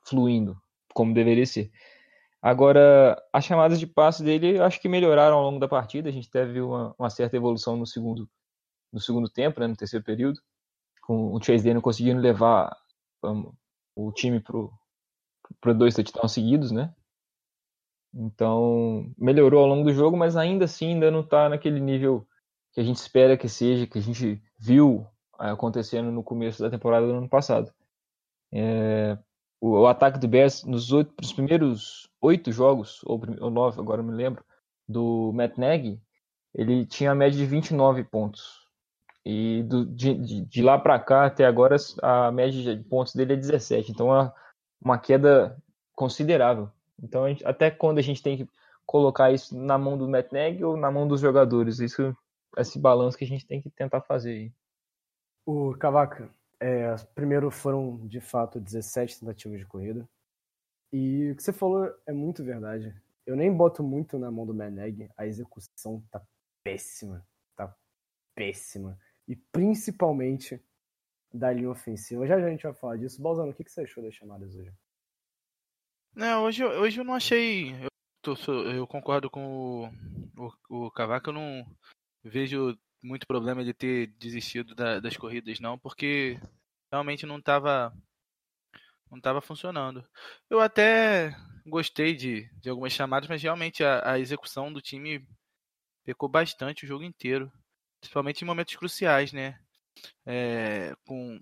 [0.05, 0.55] fluindo
[0.93, 1.71] como deveria ser.
[2.43, 6.09] Agora, as chamadas de passe dele acho que melhoraram ao longo da partida.
[6.09, 8.29] A gente teve uma, uma certa evolução no segundo,
[8.91, 10.41] no segundo tempo, né, no terceiro período,
[11.03, 12.75] com o Chase Daniel conseguindo levar
[13.23, 13.53] um,
[13.95, 14.43] o time
[15.61, 16.93] para dois touchdowns seguidos, né?
[18.13, 22.27] Então, melhorou ao longo do jogo, mas ainda assim ainda não está naquele nível
[22.73, 25.07] que a gente espera que seja, que a gente viu
[25.39, 27.73] é, acontecendo no começo da temporada do ano passado.
[28.51, 29.17] É,
[29.63, 34.03] o, o, ataque do Bears nos, oito, nos primeiros oito jogos, ou, ou nove, agora
[34.03, 34.43] não me lembro,
[34.85, 36.01] do Matt Nagy,
[36.53, 38.67] ele tinha a média de 29 pontos.
[39.25, 43.33] E do, de, de, de, lá para cá, até agora, a média de pontos dele
[43.33, 43.89] é 17.
[43.89, 44.33] Então é
[44.83, 45.57] uma, queda
[45.95, 46.69] considerável.
[47.01, 48.47] Então, gente, até quando a gente tem que
[48.85, 51.79] colocar isso na mão do Matt Nagy ou na mão dos jogadores?
[51.79, 52.13] Isso,
[52.57, 54.51] esse balanço que a gente tem que tentar fazer aí.
[55.45, 56.29] O Cavaca,
[56.63, 60.07] é, primeiro foram de fato 17 tentativas de corrida.
[60.93, 62.95] E o que você falou é muito verdade.
[63.25, 66.25] Eu nem boto muito na mão do Meneg, a execução tá
[66.63, 67.25] péssima.
[67.57, 67.75] Tá
[68.33, 68.97] péssima.
[69.27, 70.63] E principalmente
[71.33, 72.25] da linha ofensiva.
[72.25, 73.21] Já já a gente vai falar disso.
[73.21, 74.71] Balzano, o que você achou das chamadas hoje?
[76.15, 77.73] Não, hoje, hoje eu não achei.
[77.73, 77.89] Eu,
[78.21, 78.35] tô,
[78.69, 79.91] eu concordo com
[80.37, 81.65] o, o, o Cavaco, eu não
[82.23, 86.39] vejo muito problema de ter desistido da, das corridas, não, porque
[86.91, 87.93] realmente não estava
[89.11, 90.03] não estava funcionando.
[90.49, 91.35] Eu até
[91.65, 95.27] gostei de, de algumas chamadas, mas realmente a, a execução do time
[96.03, 97.51] pecou bastante o jogo inteiro,
[97.99, 99.59] principalmente em momentos cruciais, né?
[100.25, 101.39] É, com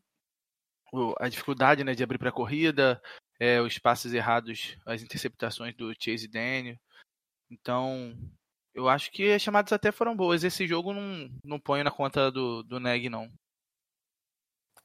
[1.20, 3.02] a dificuldade né, de abrir para a corrida,
[3.40, 6.78] é, os passes errados, as interceptações do Chase Daniel.
[7.50, 8.14] Então,
[8.74, 10.44] eu acho que as chamadas até foram boas.
[10.44, 13.32] Esse jogo não, não põe na conta do, do Neg, não.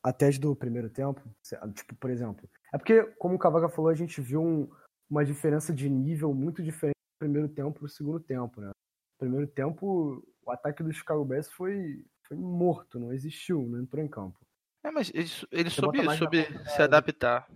[0.02, 1.20] Até do primeiro tempo,
[1.74, 4.70] tipo, por exemplo, é porque, como o Cavaca falou, a gente viu um,
[5.10, 8.70] uma diferença de nível muito diferente do primeiro tempo para o segundo tempo, né?
[9.18, 14.08] Primeiro tempo, o ataque do Chicago Bears foi, foi morto, não existiu, não entrou em
[14.08, 14.38] campo.
[14.84, 17.48] É, mas ele, ele soube, soube se adaptar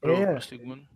[0.00, 0.86] pro, é, pro segundo.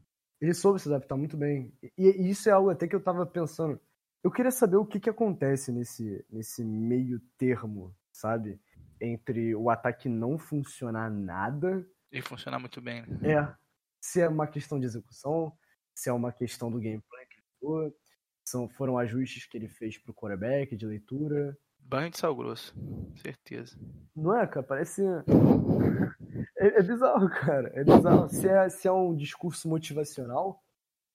[0.40, 1.72] Ele soube se adaptar muito bem.
[1.82, 3.80] E, e, isso é algo até que eu tava pensando.
[4.22, 8.60] Eu queria saber o que, que acontece nesse, nesse meio termo, sabe?
[9.00, 13.04] Entre o ataque não funcionar nada e funcionar muito bem.
[13.06, 13.32] Né?
[13.32, 13.54] É.
[14.00, 15.52] Se é uma questão de execução,
[15.94, 17.96] se é uma questão do gameplay que ele usou,
[18.44, 21.56] são, foram ajustes que ele fez pro quarterback, de leitura.
[21.78, 22.74] Banho de sal grosso,
[23.16, 23.78] certeza.
[24.14, 24.64] Não é, cara?
[24.64, 25.02] Parece.
[26.58, 27.70] é, é, bizarro, cara.
[27.74, 28.28] É bizarro.
[28.28, 30.62] Se é, se é um discurso motivacional,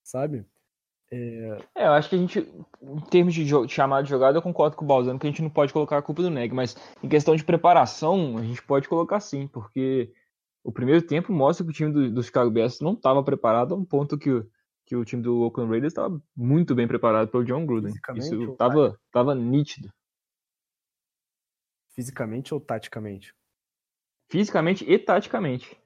[0.03, 0.45] sabe?
[1.11, 1.57] É...
[1.75, 1.87] é...
[1.87, 2.39] eu acho que a gente,
[2.81, 5.41] em termos de, de chamada de jogada, eu concordo com o Balzano que a gente
[5.41, 8.87] não pode colocar a culpa do Neg, mas em questão de preparação, a gente pode
[8.87, 10.13] colocar sim, porque
[10.63, 13.77] o primeiro tempo mostra que o time do, do Chicago Bears não estava preparado a
[13.77, 14.29] um ponto que,
[14.85, 17.93] que o time do Oakland Raiders estava muito bem preparado pelo John Gruden.
[18.15, 19.91] Isso estava tava nítido.
[21.93, 23.35] Fisicamente ou taticamente?
[24.29, 25.77] Fisicamente e taticamente.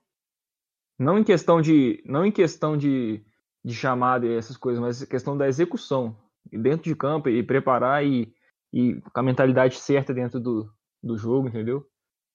[1.00, 3.26] Não em questão de, não em questão de,
[3.66, 6.16] de chamada e essas coisas, mas questão da execução.
[6.52, 8.32] Dentro de campo e preparar e,
[8.72, 11.84] e com a mentalidade certa dentro do, do jogo, entendeu?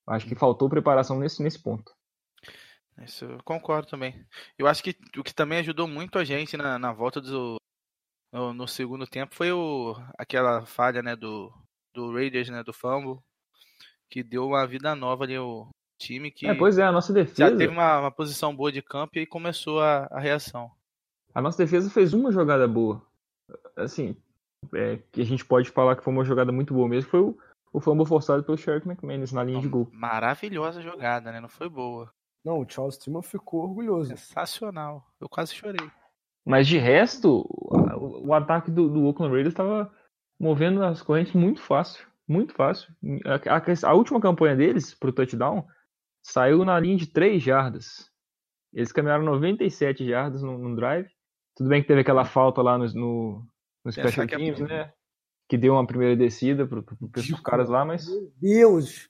[0.08, 1.92] Acho que faltou preparação nesse, nesse ponto.
[3.00, 4.26] Isso eu concordo também.
[4.58, 7.56] Eu acho que o que também ajudou muito a gente na, na volta do.
[8.32, 11.52] No, no, segundo tempo foi o, aquela falha né, do,
[11.94, 13.20] do Raiders, né, do Fumble,
[14.10, 16.48] que deu uma vida nova ali ao time que.
[16.48, 17.50] É, pois é, a nossa defesa.
[17.50, 20.70] Já teve uma, uma posição boa de campo e começou a, a reação.
[21.34, 23.02] A nossa defesa fez uma jogada boa.
[23.76, 24.16] Assim,
[24.74, 27.38] é, que a gente pode falar que foi uma jogada muito boa mesmo, foi o,
[27.72, 29.88] o fumble forçado pelo Sherk McManus na linha de gol.
[29.92, 31.40] Maravilhosa jogada, né?
[31.40, 32.12] Não foi boa.
[32.44, 34.08] Não, o Charles Tillman ficou orgulhoso.
[34.16, 35.06] Sensacional.
[35.20, 35.90] Eu quase chorei.
[36.44, 39.92] Mas de resto, o, o ataque do, do Oakland Raiders estava
[40.40, 42.06] movendo as correntes muito fácil.
[42.26, 42.94] Muito fácil.
[43.26, 45.66] A, a, a última campanha deles pro touchdown
[46.24, 48.10] saiu na linha de 3 jardas.
[48.72, 51.10] Eles caminharam 97 jardas no, no drive.
[51.60, 53.46] Tudo bem que teve aquela falta lá no, no,
[53.84, 54.90] no Special Teams, né?
[55.46, 56.80] Que deu uma primeira descida para
[57.20, 58.08] os caras lá, mas.
[58.08, 59.06] Meu Deus!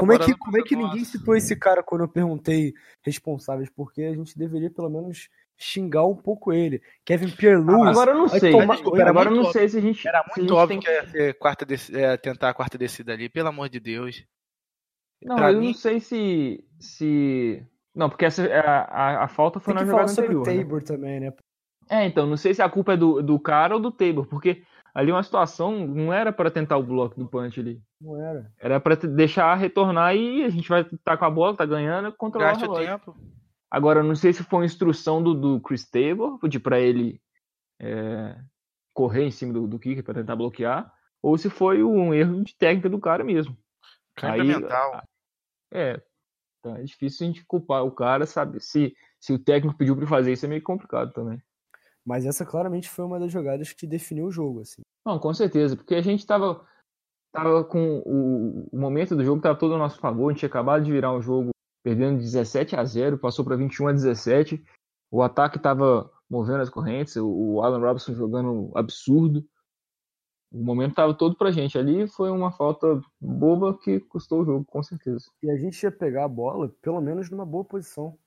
[0.00, 3.70] Como é que, como é que ninguém citou esse cara quando eu perguntei responsáveis?
[3.70, 6.82] Porque a gente deveria pelo menos xingar um pouco ele.
[7.04, 7.90] Kevin Pierre-Louis.
[7.90, 8.50] Agora eu não sei.
[8.50, 8.74] Tomar...
[8.74, 10.08] Desculpa, agora eu não sei se a gente.
[10.08, 13.68] Era muito óbvio que ia ser quarta é, tentar a quarta descida ali, pelo amor
[13.68, 14.26] de Deus.
[15.22, 15.68] Não, pra eu mim...
[15.68, 16.64] não sei se.
[16.80, 17.64] se...
[17.94, 20.44] Não, porque essa, a, a, a falta foi Tem na jogada anterior.
[20.44, 20.84] Sobre o Tabor né?
[20.84, 21.32] também, né?
[21.88, 24.62] É, então, não sei se a culpa é do, do cara ou do Tabor, porque
[24.94, 27.82] ali uma situação não era para tentar o bloco do punch ali.
[28.00, 28.52] Não era.
[28.58, 32.12] Era para deixar retornar e a gente vai estar tá com a bola, tá ganhando,
[32.12, 33.16] controlar Gaste o tempo.
[33.70, 37.20] Agora, não sei se foi uma instrução do, do Chris Tabor, de para ele
[37.80, 38.36] é,
[38.92, 40.92] correr em cima do, do kicker para tentar bloquear,
[41.22, 43.56] ou se foi um erro de técnica do cara mesmo.
[44.20, 45.02] Aí, mental.
[45.72, 46.02] É,
[46.60, 48.60] então é difícil a gente culpar o cara, sabe?
[48.60, 51.42] Se, se o técnico pediu para fazer isso é meio complicado também.
[52.04, 54.82] Mas essa claramente foi uma das jogadas que definiu o jogo, assim.
[55.06, 56.66] Não, com certeza, porque a gente tava,
[57.32, 60.48] tava com o, o momento do jogo tava todo a nosso favor, a gente tinha
[60.48, 61.50] acabado de virar um jogo
[61.82, 64.64] perdendo 17 a 0, passou para 21 a 17.
[65.10, 69.44] O ataque tava movendo as correntes, o, o Alan Robinson jogando absurdo.
[70.50, 71.76] O momento tava todo pra gente.
[71.78, 75.30] Ali foi uma falta boba que custou o jogo, com certeza.
[75.42, 78.18] E a gente ia pegar a bola, pelo menos numa boa posição,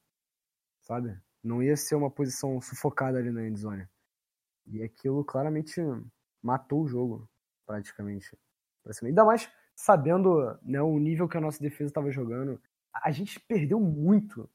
[0.81, 1.17] sabe?
[1.45, 3.87] Não ia ser uma posição sufocada ali na endzone.
[4.65, 5.79] E aquilo claramente
[6.41, 7.29] matou o jogo,
[7.67, 8.35] praticamente.
[9.03, 12.59] Ainda mais sabendo né, o nível que a nossa defesa estava jogando.
[12.91, 14.49] A gente perdeu muito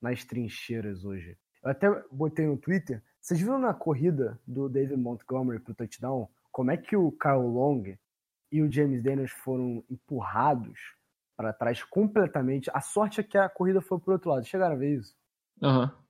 [0.00, 1.38] nas trincheiras hoje.
[1.62, 3.00] Eu até botei no Twitter.
[3.20, 7.96] Vocês viram na corrida do David Montgomery pro touchdown como é que o Kyle Long
[8.50, 10.96] e o James Daniels foram empurrados
[11.36, 12.68] para trás completamente?
[12.74, 14.44] A sorte é que a corrida foi pro outro lado.
[14.44, 15.16] Chegaram a ver isso?
[15.62, 15.84] Aham.
[15.84, 16.01] Uhum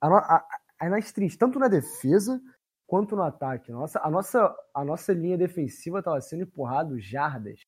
[0.00, 0.36] a, a,
[0.80, 2.40] a tanto na defesa
[2.86, 3.70] quanto no ataque.
[3.70, 7.60] Nossa, a, nossa, a nossa linha defensiva estava sendo empurrada jardas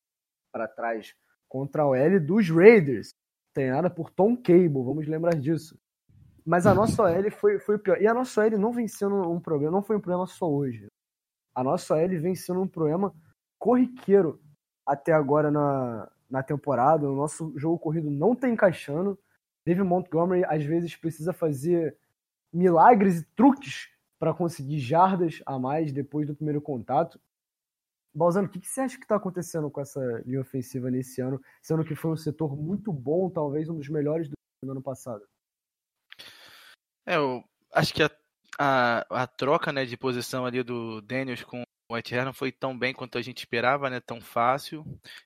[0.52, 1.14] para trás
[1.48, 3.14] contra o L dos Raiders,
[3.52, 5.78] treinada por Tom Cable, vamos lembrar disso.
[6.44, 8.00] Mas a nossa OL foi, foi pior.
[8.00, 10.86] E a nossa OL não vem sendo um problema, não foi um problema só hoje.
[11.54, 13.14] A nossa OL vem sendo um problema
[13.58, 14.40] corriqueiro
[14.84, 17.08] até agora na, na temporada.
[17.08, 19.18] O nosso jogo corrido não está encaixando.
[19.64, 21.96] David Montgomery às vezes precisa fazer
[22.52, 23.88] milagres e truques
[24.18, 27.20] para conseguir jardas a mais depois do primeiro contato.
[28.14, 31.40] Balzano, o que, que você acha que está acontecendo com essa linha ofensiva nesse ano,
[31.62, 35.26] sendo que foi um setor muito bom, talvez um dos melhores do ano passado?
[37.06, 38.10] É, eu acho que a,
[38.58, 42.78] a, a troca né, de posição ali do Daniels com o White não foi tão
[42.78, 44.00] bem quanto a gente esperava, né?
[44.00, 44.84] Tão fácil.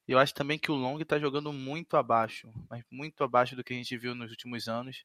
[0.08, 3.62] E eu acho também que o Long está jogando muito abaixo, mas muito abaixo do
[3.62, 5.04] que a gente viu nos últimos anos.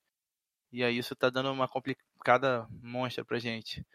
[0.71, 3.85] E aí isso tá dando uma complicada monstra pra gente.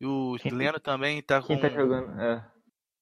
[0.00, 1.58] E o quem, Leno também tá com.
[1.58, 2.44] Tá, jogando, é.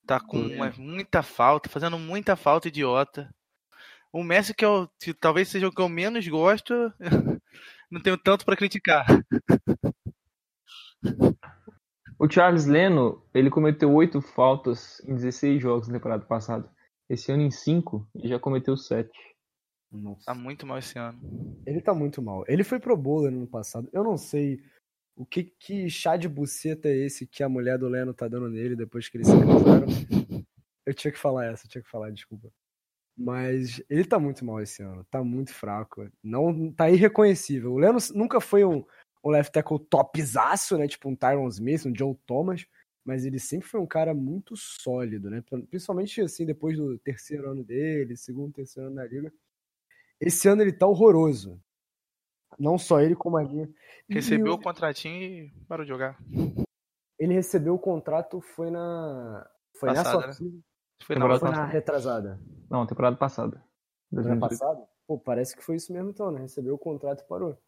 [0.07, 3.35] tá com uma, muita falta, fazendo muita falta idiota.
[4.13, 6.73] O Messi, que, eu, que talvez seja o que eu menos gosto,
[7.91, 9.05] não tenho tanto para criticar.
[12.17, 16.71] O Charles Leno, ele cometeu oito faltas em 16 jogos na temporada passada.
[17.09, 19.11] Esse ano em cinco, ele já cometeu sete.
[19.95, 20.27] Nossa.
[20.27, 21.19] Tá muito mal esse ano.
[21.65, 22.45] Ele tá muito mal.
[22.49, 23.89] Ele foi pro bowler no ano passado.
[23.93, 24.61] Eu não sei
[25.17, 28.49] o que, que chá de buceta é esse que a mulher do Leno tá dando
[28.49, 29.87] nele depois que eles se casaram.
[30.85, 32.51] eu tinha que falar essa, eu tinha que falar, desculpa.
[33.17, 35.05] Mas ele tá muito mal esse ano.
[35.05, 36.09] Tá muito fraco.
[36.23, 37.73] Não tá irreconhecível.
[37.73, 38.85] O Leno nunca foi um,
[39.25, 40.89] um left tackle topzaço, né?
[40.89, 42.67] Tipo um Tyron Smith, um Joe Thomas.
[43.05, 45.45] Mas ele sempre foi um cara muito sólido, né?
[45.71, 49.33] Principalmente assim, depois do terceiro ano dele, segundo, terceiro ano na liga
[50.25, 51.61] esse ano ele tá horroroso.
[52.59, 53.69] Não só ele, como a linha.
[54.09, 56.19] Recebeu o contratinho e parou de jogar.
[57.19, 59.49] Ele recebeu o contrato, foi na.
[59.77, 60.51] Foi passada, nessa né?
[61.03, 62.41] Foi, na, foi na retrasada.
[62.71, 63.63] Não, temporada passada.
[64.11, 64.89] Temporada passada?
[65.07, 66.41] Pô, parece que foi isso mesmo então, né?
[66.41, 67.59] Recebeu o contrato e parou.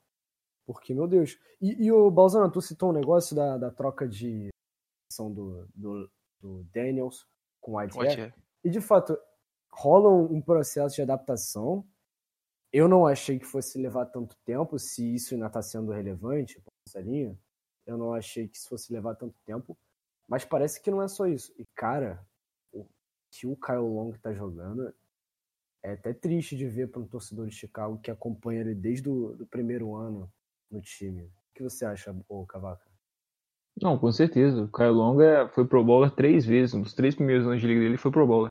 [0.66, 1.38] Porque, meu Deus.
[1.60, 4.48] E, e o Balzano, tu citou um negócio da, da troca de
[5.12, 7.26] são do, do, do Daniels
[7.60, 8.34] com o Whitehair.
[8.64, 9.18] E de fato,
[9.70, 11.86] rola um processo de adaptação
[12.76, 17.00] eu não achei que fosse levar tanto tempo, se isso ainda está sendo relevante, essa
[17.00, 17.34] linha.
[17.86, 19.74] Eu não achei que isso fosse levar tanto tempo.
[20.28, 21.54] Mas parece que não é só isso.
[21.58, 22.22] E, cara,
[22.70, 22.86] o
[23.30, 24.92] que o Kyle Long tá jogando
[25.82, 29.46] é até triste de ver para um torcedor de Chicago que acompanha ele desde o
[29.50, 30.30] primeiro ano
[30.70, 31.22] no time.
[31.22, 32.84] O que você acha, ô Cavaca?
[33.80, 34.64] Não, com certeza.
[34.64, 36.74] O Kyle Long é, foi pro bowler três vezes.
[36.74, 38.50] Nos três primeiros anos de liga dele foi pro bowler.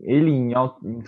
[0.00, 1.02] Ele em alta, em,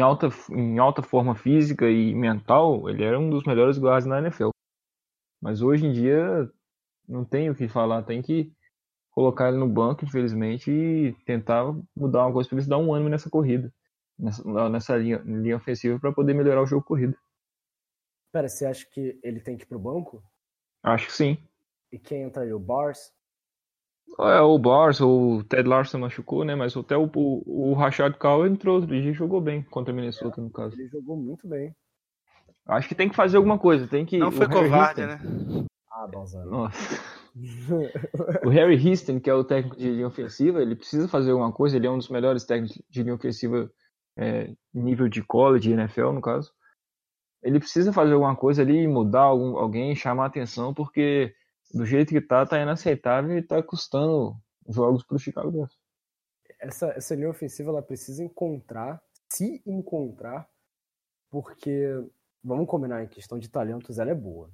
[0.00, 4.50] alta, em alta forma física e mental, ele era um dos melhores guardas na NFL.
[5.40, 6.50] Mas hoje em dia
[7.08, 8.52] não tem o que falar, tem que
[9.10, 11.64] colocar ele no banco, infelizmente, e tentar
[11.96, 13.72] mudar uma coisa para ele dar um ânimo nessa corrida
[14.18, 17.16] nessa, nessa linha, linha ofensiva para poder melhorar o jogo corrido.
[18.32, 20.22] Pera, você acha que ele tem que ir pro banco?
[20.82, 21.38] Acho que sim.
[21.92, 22.56] E quem entraria?
[22.56, 23.12] O Bars?
[24.18, 26.54] É, o Bars, o Ted Larson machucou, né?
[26.54, 29.96] Mas até o, o, o Rashad Call entrou outro dia e jogou bem contra o
[29.96, 30.74] Minnesota, é, no caso.
[30.74, 31.74] Ele jogou muito bem.
[32.66, 33.86] Acho que tem que fazer alguma coisa.
[33.86, 35.18] Tem que, Não foi covarde, né?
[35.92, 36.46] Ah, bonzão.
[36.46, 37.00] Nossa.
[38.44, 41.76] o Harry Houston, que é o técnico de linha ofensiva, ele precisa fazer alguma coisa.
[41.76, 43.70] Ele é um dos melhores técnicos de linha ofensiva
[44.16, 46.50] é, nível de college, NFL no caso,
[47.42, 51.34] ele precisa fazer alguma coisa ali, mudar algum, alguém, chamar a atenção, porque
[51.72, 54.36] do jeito que tá, tá inaceitável e tá custando
[54.68, 55.76] jogos pro Chicago Bears.
[56.60, 60.48] Essa, essa linha ofensiva ela precisa encontrar, se encontrar,
[61.30, 61.88] porque
[62.42, 64.50] vamos combinar em questão de talentos, ela é boa.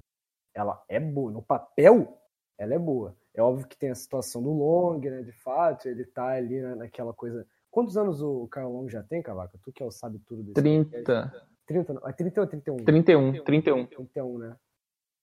[0.55, 1.31] Ela é boa.
[1.31, 2.19] No papel,
[2.59, 3.17] ela é boa.
[3.35, 5.23] É óbvio que tem a situação do Long, né?
[5.23, 9.23] De fato, ele tá ali né, naquela coisa Quantos anos o Kyle Long já tem,
[9.23, 9.59] Cavaca?
[9.63, 11.33] Tu que é o sabe tudo desse 30.
[11.67, 12.85] 30, não, é 30 ou 31?
[12.85, 13.87] 31, 31.
[13.87, 14.57] 31, né?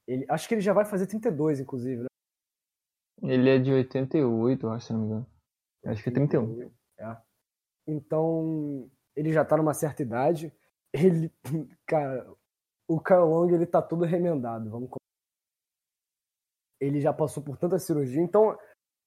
[0.09, 2.07] Ele, acho que ele já vai fazer 32, inclusive, né?
[3.21, 5.27] Ele é de 88, acho, se não me engano.
[5.85, 6.71] Acho que é 31.
[6.97, 7.17] É.
[7.85, 10.51] Então, ele já tá numa certa idade.
[10.91, 11.31] Ele,
[11.85, 12.27] cara,
[12.87, 14.89] o Kyle Long, ele tá todo remendado, vamos
[16.81, 18.57] Ele já passou por tanta cirurgia, então,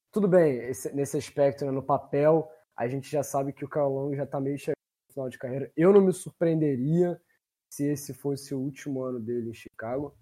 [0.09, 3.83] tudo bem, esse, nesse aspecto, né, no papel, a gente já sabe que o Kyle
[3.89, 4.77] Long já está meio chegando
[5.09, 5.69] no final de carreira.
[5.75, 7.21] Eu não me surpreenderia
[7.69, 10.15] se esse fosse o último ano dele em Chicago.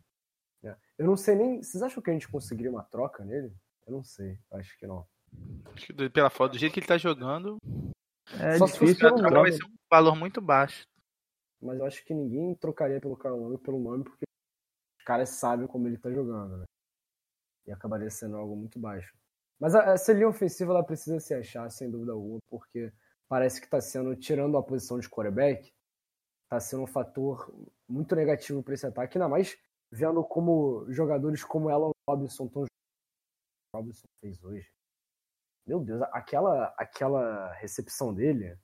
[1.02, 1.64] Eu não sei nem.
[1.64, 3.52] Vocês acham que a gente conseguiria uma troca nele?
[3.88, 5.04] Eu não sei, acho que não.
[5.74, 7.58] Acho que pela foto, do jeito que ele tá jogando.
[8.40, 10.84] É Só difícil, se fosse vai ser um valor muito baixo.
[11.60, 14.26] Mas eu acho que ninguém trocaria pelo Long pelo nome, porque
[15.00, 16.66] os caras sabem como ele tá jogando, né?
[17.66, 19.12] E acabaria sendo algo muito baixo.
[19.60, 22.94] Mas a, essa linha ofensiva ela precisa se achar, sem dúvida alguma, porque
[23.28, 25.74] parece que está sendo, tirando a posição de quarterback,
[26.44, 27.52] está sendo um fator
[27.90, 29.58] muito negativo para esse ataque, ainda mais
[29.92, 32.66] vendo como jogadores como Alan Robinson estão
[33.76, 34.70] Robinson fez hoje.
[35.66, 38.58] Meu Deus, aquela, aquela recepção dele.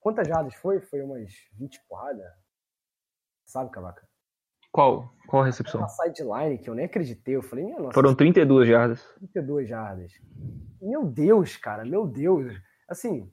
[0.00, 0.80] Quantas jardas foi?
[0.80, 2.26] Foi umas 20 porradas?
[3.46, 4.06] Sabe, Cavaca?
[4.70, 5.14] Qual?
[5.28, 5.80] Qual a recepção?
[5.80, 7.36] Uma sideline que eu nem acreditei.
[7.36, 7.94] Eu falei, minha nossa.
[7.94, 9.02] Foram 32 jardas.
[9.18, 10.12] 32 jardas.
[10.82, 12.52] Meu Deus, cara, meu Deus.
[12.88, 13.32] Assim,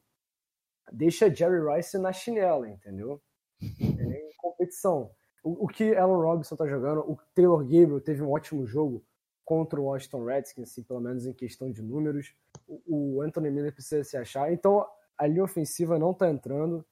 [0.91, 3.21] deixa Jerry Rice na chinela, entendeu?
[3.61, 5.11] É em competição.
[5.43, 9.03] O, que Alan Robinson tá jogando, o Taylor Gabriel teve um ótimo jogo
[9.43, 12.35] contra o Washington Redskins, assim, pelo menos em questão de números.
[12.67, 14.53] O, o Anthony Miller precisa se achar.
[14.53, 14.85] Então,
[15.17, 16.85] a linha ofensiva não tá entrando,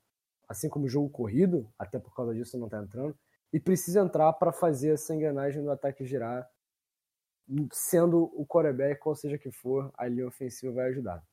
[0.47, 3.15] assim como o jogo corrido, até por causa disso não tá entrando
[3.51, 6.47] e precisa entrar para fazer essa engrenagem do ataque girar,
[7.71, 11.23] sendo o quarterback, ou seja que for, a linha ofensiva vai ajudar.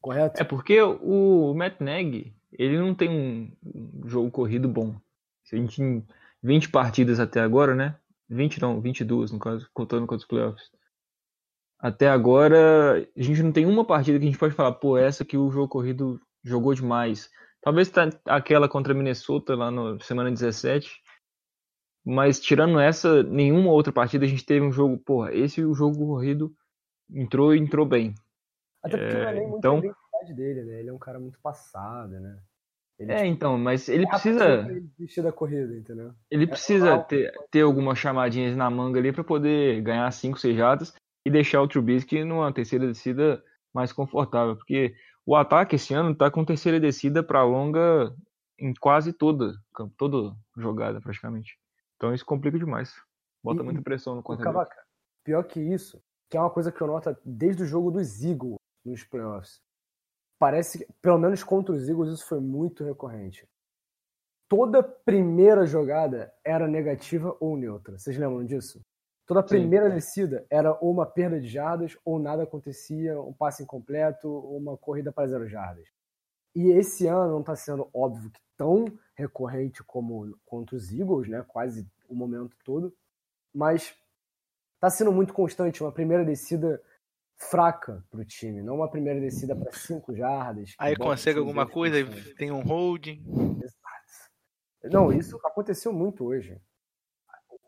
[0.00, 0.40] Correto?
[0.40, 4.94] É porque o Matt Nagy, ele não tem um jogo corrido bom.
[5.46, 6.06] Se a gente em
[6.42, 7.96] 20 partidas até agora, né?
[8.28, 10.70] 20 não, 22 no caso, contando com os playoffs.
[11.78, 15.24] Até agora, a gente não tem uma partida que a gente pode falar, pô, essa
[15.24, 17.30] que o jogo corrido jogou demais.
[17.60, 20.90] Talvez tá aquela contra Minnesota lá na semana 17,
[22.04, 25.98] mas tirando essa, nenhuma outra partida a gente teve um jogo, porra, esse o jogo
[25.98, 26.54] corrido
[27.10, 28.14] entrou e entrou bem.
[28.82, 29.74] Até porque é, não é nem então...
[29.74, 30.80] a identidade dele, né?
[30.80, 32.38] Ele é um cara muito passado, né?
[32.98, 34.62] Ele, é, tipo, então, mas ele precisa.
[34.98, 36.12] Desistir da corrida, entendeu?
[36.30, 40.56] Ele é precisa ter, ter algumas chamadinhas na manga ali para poder ganhar 5, 6
[40.56, 40.94] jadas
[41.24, 43.42] e deixar o Trubisky numa terceira descida
[43.74, 44.56] mais confortável.
[44.56, 44.94] Porque
[45.26, 48.14] o ataque esse ano tá com terceira descida para longa
[48.58, 49.52] em quase toda,
[49.98, 51.58] toda jogada praticamente.
[51.96, 52.94] Então isso complica demais.
[53.42, 54.74] Bota e, muita pressão no quarterback.
[55.22, 58.56] pior que isso, que é uma coisa que eu noto desde o jogo dos Eagles
[58.84, 59.60] nos playoffs.
[60.38, 63.48] Parece que, pelo menos contra os Eagles, isso foi muito recorrente.
[64.48, 67.98] Toda primeira jogada era negativa ou neutra.
[67.98, 68.80] Vocês lembram disso?
[69.26, 69.94] Toda primeira Sim.
[69.96, 74.76] descida era ou uma perda de jardas, ou nada acontecia, um passe incompleto, ou uma
[74.76, 75.88] corrida para zero jardas.
[76.54, 81.44] E esse ano não está sendo óbvio que tão recorrente como contra os Eagles, né?
[81.48, 82.94] Quase o momento todo.
[83.52, 83.94] Mas
[84.76, 85.82] está sendo muito constante.
[85.82, 86.80] Uma primeira descida
[87.38, 90.74] fraca para o time, não uma primeira descida para cinco jardas.
[90.78, 91.96] Aí consegue alguma coisa,
[92.36, 93.22] tem um holding.
[94.84, 96.60] Não, isso aconteceu muito hoje.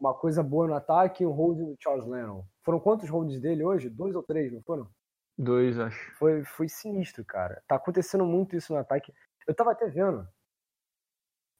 [0.01, 2.45] Uma coisa boa no ataque, um hold do Charles Lennon.
[2.63, 3.91] Foram quantos holds dele hoje?
[3.91, 4.89] Dois ou três, não foram?
[5.37, 6.17] Dois, acho.
[6.17, 7.63] Foi, foi sinistro, cara.
[7.67, 9.13] Tá acontecendo muito isso no ataque.
[9.47, 10.29] Eu tava até vendo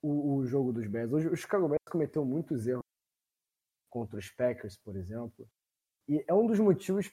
[0.03, 1.13] o, o jogo dos Bears.
[1.13, 2.83] Hoje o Chicago Bears cometeu muitos erros
[3.91, 5.49] contra os Packers, por exemplo.
[6.09, 7.11] E é um dos motivos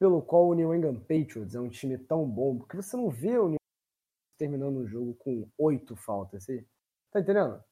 [0.00, 3.38] pelo qual o New England Patriots é um time tão bom, porque você não vê
[3.38, 6.42] o New England terminando o jogo com oito faltas.
[6.42, 6.64] Assim.
[7.12, 7.62] Tá entendendo?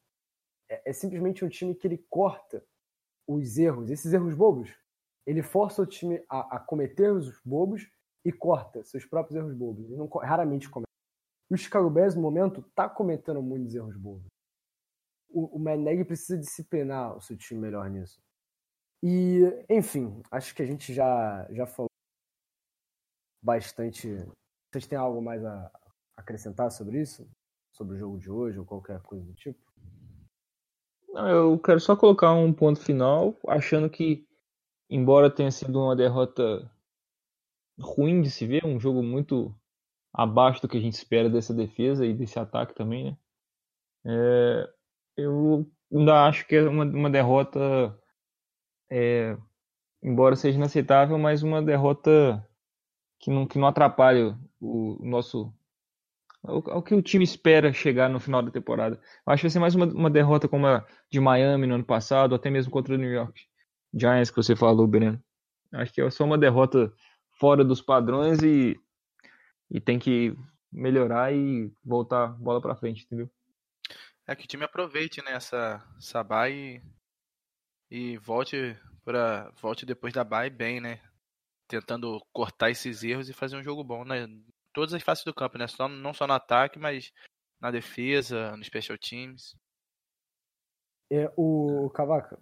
[0.68, 2.62] É, é simplesmente um time que ele corta
[3.26, 4.70] os erros, esses erros bobos.
[5.26, 7.91] Ele força o time a, a cometer os bobos
[8.22, 9.87] e corta seus próprios erros bobos.
[9.87, 10.87] Ele não, raramente comete.
[11.51, 14.26] E o Chicago Bears, no momento, está cometendo muitos erros bobos.
[15.31, 18.20] O, o precisa disciplinar o seu time melhor nisso.
[19.03, 21.88] E, enfim, acho que a gente já, já falou
[23.43, 24.09] bastante.
[24.70, 25.70] Vocês têm algo mais a
[26.16, 27.28] acrescentar sobre isso?
[27.72, 29.61] Sobre o jogo de hoje ou qualquer coisa do tipo?
[31.09, 34.26] Não, eu quero só colocar um ponto final, achando que,
[34.91, 36.70] embora tenha sido uma derrota
[37.80, 39.55] ruim de se ver, um jogo muito
[40.12, 43.16] abaixo do que a gente espera dessa defesa e desse ataque também, né?
[44.05, 44.72] É,
[45.16, 47.61] eu ainda acho que é uma, uma derrota,
[48.91, 49.36] é,
[50.03, 52.45] embora seja inaceitável, mas uma derrota
[53.19, 55.53] que não, que não atrapalhe o, o nosso.
[56.43, 59.01] O, que o time espera chegar no final da temporada.
[59.27, 61.85] Eu acho que vai ser mais uma, uma derrota como a de Miami no ano
[61.85, 63.43] passado, até mesmo contra o New York
[63.93, 65.23] Giants, que você falou, Breno.
[65.73, 66.93] Acho que é só uma derrota
[67.39, 68.81] fora dos padrões e,
[69.71, 70.35] e tem que
[70.73, 73.31] melhorar e voltar bola para frente, entendeu?
[74.27, 76.83] É que o time aproveite né, essa, essa bye e,
[77.91, 81.01] e volte para volte depois da bye bem, né?
[81.69, 84.27] Tentando cortar esses erros e fazer um jogo bom, né?
[84.73, 85.66] Todas as faces do campo, né?
[85.66, 87.12] Só, não só no ataque, mas
[87.61, 89.55] na defesa, no special teams.
[91.11, 92.39] É, o Cavaca,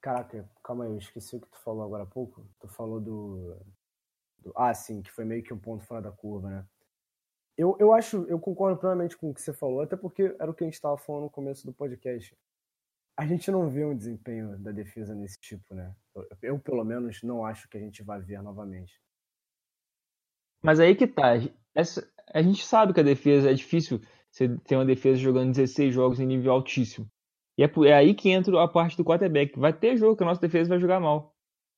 [0.00, 2.46] Caraca, calma aí, eu esqueci o que tu falou agora há pouco.
[2.60, 3.56] Tu falou do,
[4.38, 6.66] do, Ah, sim, que foi meio que um ponto fora da curva, né?
[7.56, 10.54] Eu, eu acho, eu concordo plenamente com o que você falou, até porque era o
[10.54, 12.36] que a gente estava falando no começo do podcast.
[13.18, 15.92] A gente não vê um desempenho da defesa nesse tipo, né?
[16.40, 18.92] Eu, pelo menos, não acho que a gente vai ver novamente.
[20.62, 21.32] Mas aí que tá.
[22.32, 24.00] A gente sabe que a defesa é difícil
[24.30, 27.10] você ter uma defesa jogando 16 jogos em nível altíssimo.
[27.58, 29.58] E é, é aí que entra a parte do quarterback.
[29.58, 31.34] Vai ter jogo que a nossa defesa vai jogar mal.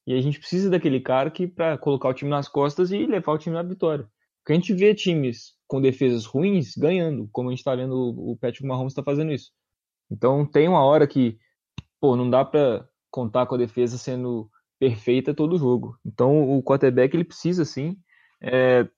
[0.06, 3.32] E a gente precisa daquele cara que para colocar o time nas costas e levar
[3.32, 4.06] o time na vitória.
[4.42, 8.36] Porque a gente vê times com defesas ruins ganhando, como a gente está vendo o
[8.36, 9.50] Patrick Mahomes está fazendo isso.
[10.10, 11.38] Então tem uma hora que,
[12.00, 15.98] pô, não dá para contar com a defesa sendo perfeita todo jogo.
[16.04, 17.98] Então o quarterback ele precisa sim
[18.40, 18.88] é,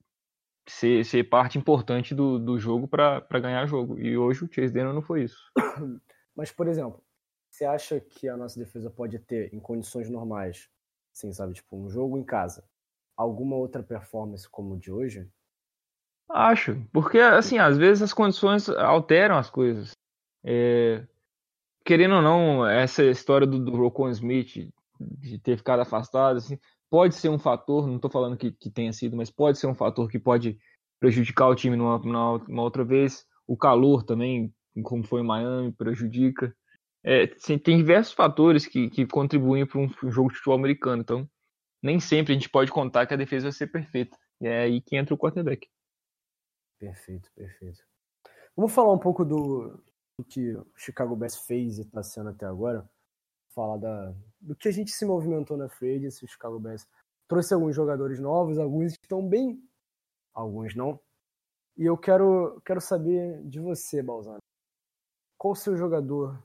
[0.68, 3.98] ser, ser parte importante do, do jogo para ganhar jogo.
[3.98, 5.38] E hoje o Chase Daniel não foi isso.
[6.34, 7.02] Mas, por exemplo,
[7.50, 10.68] você acha que a nossa defesa pode ter, em condições normais,
[11.14, 12.64] assim, sabe, tipo, um jogo em casa,
[13.16, 15.28] alguma outra performance como o de hoje?
[16.30, 19.92] Acho, porque, assim, às vezes as condições alteram as coisas.
[20.44, 21.06] É...
[21.84, 24.68] Querendo ou não, essa história do, do Rocon Smith
[25.00, 28.92] de ter ficado afastado, assim, pode ser um fator, não estou falando que, que tenha
[28.92, 30.58] sido, mas pode ser um fator que pode
[31.00, 33.26] prejudicar o time numa, numa outra vez.
[33.46, 36.54] O calor também como foi em Miami, prejudica.
[37.04, 41.02] É, tem diversos fatores que, que contribuem para um jogo de futebol americano.
[41.02, 41.28] Então,
[41.82, 44.16] nem sempre a gente pode contar que a defesa vai ser perfeita.
[44.40, 45.68] E é aí que entra o quarterback.
[46.78, 47.80] Perfeito, perfeito.
[48.56, 49.82] Vamos falar um pouco do
[50.24, 52.88] que o Chicago Bears fez e está sendo até agora.
[53.54, 56.86] Falar da, do que a gente se movimentou na free se o Chicago Bears
[57.28, 59.62] trouxe alguns jogadores novos, alguns estão bem,
[60.34, 61.00] alguns não.
[61.76, 64.38] E eu quero, quero saber de você, Balzano.
[65.38, 66.42] Qual seu jogador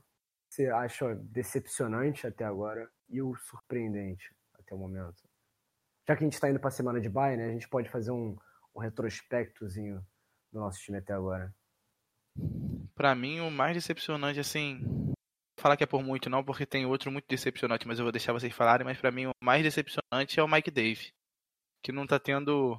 [0.48, 5.22] você acha decepcionante até agora e o surpreendente até o momento?
[6.06, 7.90] Já que a gente está indo para a semana de bye, né, a gente pode
[7.90, 8.36] fazer um,
[8.74, 10.04] um retrospectozinho
[10.50, 11.54] do nosso time até agora.
[12.94, 14.80] Para mim, o mais decepcionante, assim,
[15.58, 18.32] falar que é por muito não, porque tem outro muito decepcionante, mas eu vou deixar
[18.32, 21.12] vocês falarem, mas para mim o mais decepcionante é o Mike Dave,
[21.82, 22.76] que não tá tendo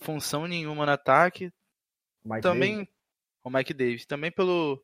[0.00, 1.52] função nenhuma no ataque.
[2.24, 2.88] Mike também
[3.46, 4.74] o Mike Davis, também pelo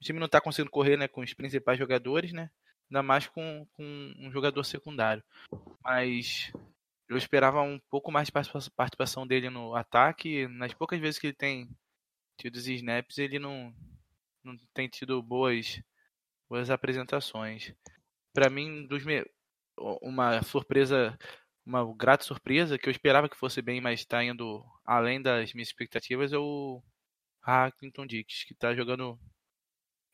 [0.00, 2.50] o time não está conseguindo correr né, com os principais jogadores, né?
[2.90, 5.22] Ainda mais com, com um jogador secundário.
[5.84, 6.52] Mas
[7.08, 8.32] eu esperava um pouco mais de
[8.74, 10.48] participação dele no ataque.
[10.48, 11.68] Nas poucas vezes que ele tem
[12.38, 13.74] tido os snaps, ele não,
[14.42, 15.82] não tem tido boas,
[16.48, 17.74] boas apresentações.
[18.32, 19.24] Para mim, dos me...
[20.02, 21.18] uma surpresa
[21.68, 25.68] uma grata surpresa, que eu esperava que fosse bem, mas está indo além das minhas
[25.68, 26.82] expectativas, é o
[27.78, 29.18] Clinton Dix, que está jogando,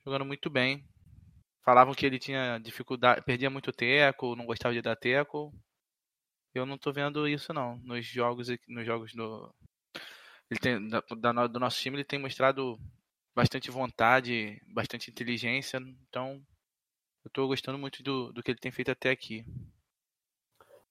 [0.05, 0.85] jogando muito bem.
[1.65, 5.55] Falavam que ele tinha dificuldade, perdia muito teco, não gostava de dar teco.
[6.53, 7.79] Eu não estou vendo isso não.
[7.79, 9.55] Nos jogos, nos jogos do,
[10.55, 12.79] ele tem, da, da, do nosso time, ele tem mostrado
[13.35, 15.79] bastante vontade, bastante inteligência.
[16.09, 16.35] Então,
[17.25, 19.45] eu estou gostando muito do, do que ele tem feito até aqui.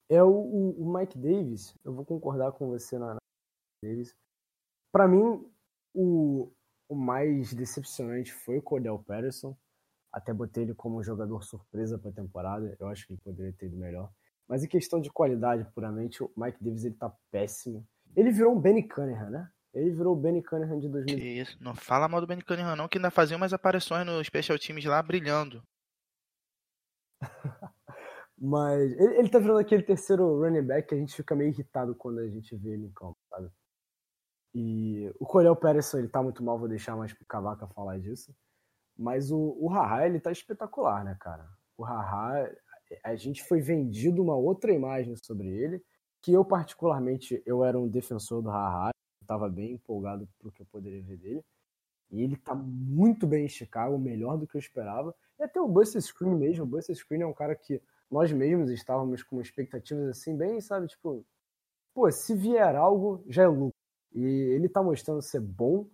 [0.09, 3.19] É o, o Mike Davis, eu vou concordar com você na, na
[3.83, 4.15] Davis.
[4.91, 5.49] Para mim,
[5.93, 6.51] o,
[6.89, 9.57] o mais decepcionante foi o Cordell Patterson.
[10.11, 12.75] Até botei ele como jogador surpresa para a temporada.
[12.79, 14.11] Eu acho que ele poderia ter ido melhor.
[14.47, 17.87] Mas em questão de qualidade, puramente, o Mike Davis ele tá péssimo.
[18.15, 19.49] Ele virou um Benny Cunningham, né?
[19.73, 21.17] Ele virou o Benny Cunningham de 2000.
[21.17, 24.23] Que isso, não fala mal do Benny Cunningham não, que ainda fazia umas aparições no
[24.23, 25.63] Special Teams lá brilhando.
[28.37, 31.95] Mas ele, ele tá virando aquele terceiro running back que a gente fica meio irritado
[31.95, 33.49] quando a gente vê ele em campo, sabe?
[34.53, 38.35] E o Corel Patterson, ele tá muito mal, vou deixar mais pro Cavaca falar disso.
[38.95, 41.47] Mas o, o Haha, ele tá espetacular, né, cara?
[41.75, 42.51] O Haha,
[43.03, 45.83] a gente foi vendido uma outra imagem sobre ele,
[46.23, 50.65] que eu particularmente, eu era um defensor do Haha, estava bem empolgado pro que eu
[50.65, 51.43] poderia ver dele.
[52.09, 55.13] E ele tá muito bem em Chicago, melhor do que eu esperava.
[55.37, 58.71] E até o Buster Screen mesmo, o Buster Screen é um cara que nós mesmos
[58.71, 61.25] estávamos com expectativas assim, bem, sabe, tipo,
[61.93, 63.75] pô, se vier algo, já é lucro.
[64.13, 65.89] E ele tá mostrando ser bom,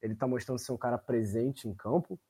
[0.00, 2.20] ele tá mostrando ser um cara presente em campo.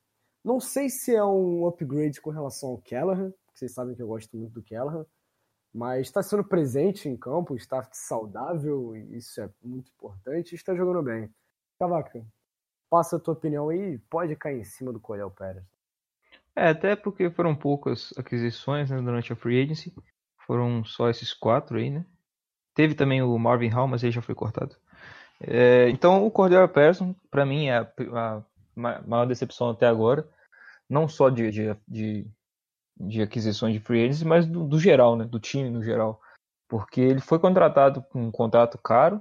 [0.43, 4.07] Não sei se é um upgrade com relação ao Kelleher, porque vocês sabem que eu
[4.07, 5.05] gosto muito do Kelleher,
[5.75, 11.03] mas está sendo presente em campo, está saudável, isso é muito importante, e está jogando
[11.03, 11.31] bem.
[11.79, 12.25] Cavaca,
[12.91, 15.65] passa a tua opinião aí, pode cair em cima do Cordell Pérez.
[16.55, 19.95] É, até porque foram poucas aquisições né, durante a free agency,
[20.47, 22.05] foram só esses quatro aí, né?
[22.75, 24.77] Teve também o Marvin Hall, mas ele já foi cortado.
[25.41, 28.43] É, então o Cordell Patterson, para mim, é a, a,
[28.75, 30.29] maior decepção até agora,
[30.89, 32.27] não só de, de, de
[32.97, 36.21] de aquisições de free agents, mas do, do, geral, né, do time no geral.
[36.69, 39.21] Porque ele foi contratado com um contrato caro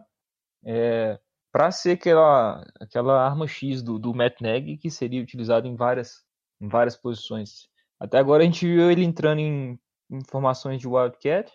[0.65, 1.19] é,
[1.51, 6.23] para ser aquela, aquela arma X do, do Matt Nagy que seria utilizado em várias,
[6.59, 7.69] em várias posições.
[7.99, 11.51] Até agora a gente viu ele entrando em, em formações de Wildcat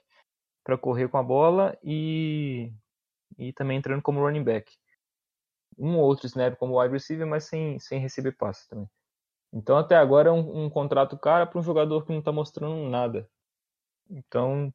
[0.65, 2.73] para correr com a bola e,
[3.39, 4.73] e também entrando como running back.
[5.79, 8.89] Um ou outro snap como wide receiver, mas sem, sem receber passe também.
[9.53, 12.89] Então, até agora é um, um contrato caro para um jogador que não está mostrando
[12.89, 13.29] nada.
[14.11, 14.73] Então,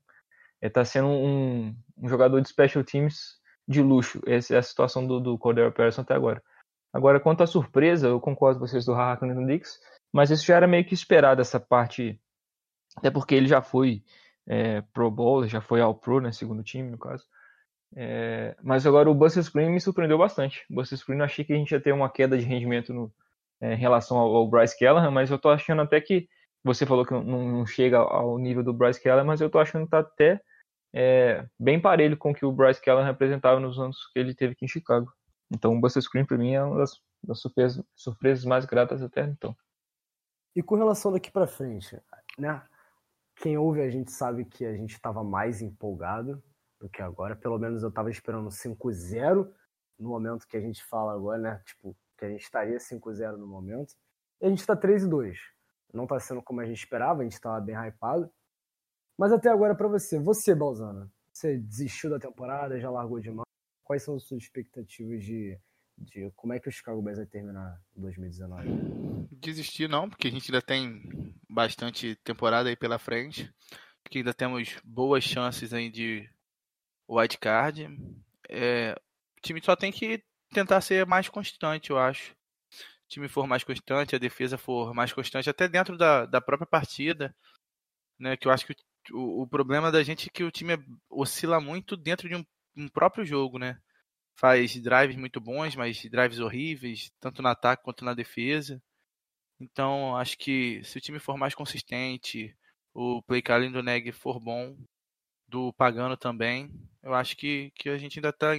[0.62, 4.22] está sendo um, um, jogador de special teams de luxo.
[4.26, 6.42] Essa é a situação do, do Cordero Patterson até agora.
[6.94, 9.80] Agora, quanto à surpresa, eu concordo com vocês do Haha Clinton Dix,
[10.12, 12.20] mas isso já era meio que esperado, essa parte.
[12.98, 14.04] Até porque ele já foi
[14.46, 16.32] é, Pro Bowl, já foi ao Pro, né?
[16.32, 17.26] Segundo time, no caso.
[17.96, 20.66] É, mas agora o Buster Screen me surpreendeu bastante.
[20.70, 23.14] O Buster Screen eu achei que a gente ia ter uma queda de rendimento no,
[23.62, 26.28] é, em relação ao, ao, Bryce Callahan, mas eu tô achando até que
[26.64, 29.86] você falou que não, não chega ao nível do Bryce Callahan, mas eu tô achando
[29.86, 30.42] que tá até
[30.94, 34.54] é, bem parelho com o que o Bryce Callahan representava nos anos que ele teve
[34.54, 35.12] aqui em Chicago.
[35.52, 39.22] Então o Buster Screen para mim é uma das, das surpresas, surpresas, mais gratas até
[39.22, 39.56] então.
[40.56, 41.98] E com relação daqui para frente,
[42.38, 42.62] né?
[43.38, 46.44] Quem ouve a gente sabe que a gente estava mais empolgado
[46.80, 47.36] do que agora.
[47.36, 49.50] Pelo menos eu estava esperando 5-0
[49.98, 51.62] no momento que a gente fala agora, né?
[51.66, 53.96] Tipo, que a gente estaria 5-0 no momento.
[54.40, 55.40] E a gente está 3 2.
[55.92, 58.32] Não está sendo como a gente esperava, a gente estava bem hypado.
[59.18, 63.44] Mas até agora para você, você, Balzana, você desistiu da temporada, já largou de mão.
[63.84, 65.60] Quais são as suas expectativas de,
[65.98, 68.70] de como é que o Chicago Bears vai terminar em 2019?
[69.32, 73.52] Desistir não, porque a gente ainda tem bastante temporada aí pela frente.
[74.10, 76.30] Que ainda temos boas chances aí de
[77.10, 77.88] white card.
[78.48, 78.94] É,
[79.38, 82.34] o time só tem que tentar ser mais constante, eu acho.
[82.34, 86.68] O time for mais constante, a defesa for mais constante, até dentro da, da própria
[86.68, 87.36] partida,
[88.20, 88.38] né?
[88.38, 88.76] Que eu acho que
[89.12, 90.78] o, o problema da gente é que o time
[91.10, 92.46] oscila muito dentro de um,
[92.78, 93.80] um próprio jogo, né?
[94.40, 98.82] Faz drives muito bons, mas drives horríveis, tanto no ataque quanto na defesa.
[99.60, 102.56] Então, acho que se o time for mais consistente,
[102.94, 104.76] o play calling do Neg for bom,
[105.48, 106.72] do Pagano também,
[107.04, 108.56] eu acho que, que a gente ainda está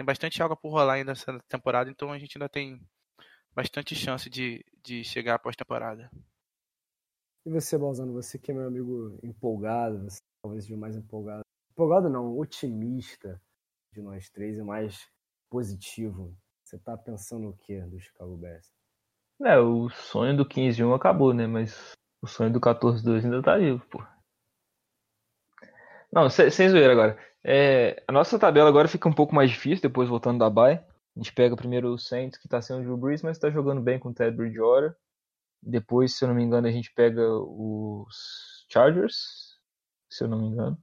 [0.00, 2.80] tem bastante água por rolar ainda nessa temporada, então a gente ainda tem
[3.54, 6.10] bastante chance de, de chegar após temporada.
[7.44, 11.42] E você, Balzano, você que é meu amigo empolgado, você talvez o mais empolgado.
[11.72, 13.38] Empolgado não, otimista
[13.92, 15.06] de nós três e mais
[15.50, 16.34] positivo.
[16.64, 18.72] Você tá pensando o que do Chicago Bears?
[19.44, 21.46] É, o sonho do 15-1 acabou, né?
[21.46, 21.92] Mas
[22.22, 24.02] o sonho do 14-2 ainda tá vivo, pô.
[26.12, 27.18] Não, sem, zoeira agora.
[27.44, 30.74] É, a nossa tabela agora fica um pouco mais difícil depois voltando da bye.
[30.76, 33.80] A gente pega primeiro o Saints, que tá sendo o Drew Brees, mas tá jogando
[33.80, 34.94] bem com o Ted Bridgewater.
[35.62, 39.58] Depois, se eu não me engano, a gente pega os Chargers,
[40.08, 40.78] se eu não me engano.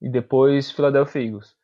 [0.00, 1.56] E depois Philadelphia Eagles.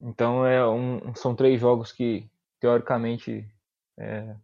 [0.00, 2.28] Então é um, são três jogos que
[2.60, 3.48] teoricamente
[3.98, 4.36] é,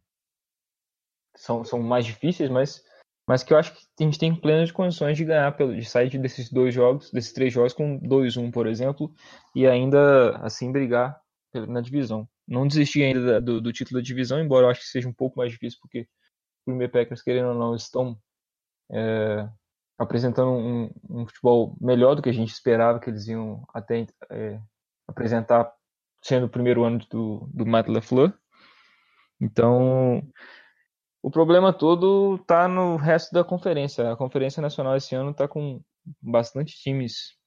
[1.34, 2.84] são, são mais difíceis, mas,
[3.26, 6.16] mas que eu acho que a gente tem plenas condições de ganhar, pelo, de sair
[6.18, 9.12] desses dois jogos, desses três jogos com 2-1, por exemplo,
[9.54, 11.20] e ainda assim brigar
[11.68, 12.28] na divisão.
[12.46, 15.38] Não desistir ainda do, do, título da divisão, embora eu acho que seja um pouco
[15.38, 16.08] mais difícil, porque
[16.66, 18.18] o Green Packers, querendo ou não, estão
[18.90, 19.48] é,
[19.98, 24.60] apresentando um, um, futebol melhor do que a gente esperava que eles iam até é,
[25.06, 25.72] apresentar
[26.22, 28.32] sendo o primeiro ano do, do Matt LaFleur.
[29.40, 30.22] Então,
[31.22, 34.10] o problema todo está no resto da conferência.
[34.10, 35.80] A Conferência Nacional esse ano está com
[36.20, 37.38] bastante times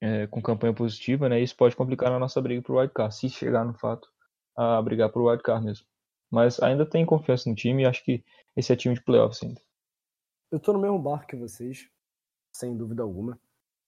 [0.00, 1.40] é, com campanha positiva, né?
[1.40, 4.08] Isso pode complicar a nossa briga para o wildcard, se chegar no fato
[4.56, 5.86] a brigar para o wildcard mesmo.
[6.28, 8.24] Mas ainda tem confiança no time e acho que
[8.56, 9.60] esse é time de playoffs ainda.
[10.50, 11.88] Eu tô no mesmo barco que vocês,
[12.52, 13.38] sem dúvida alguma.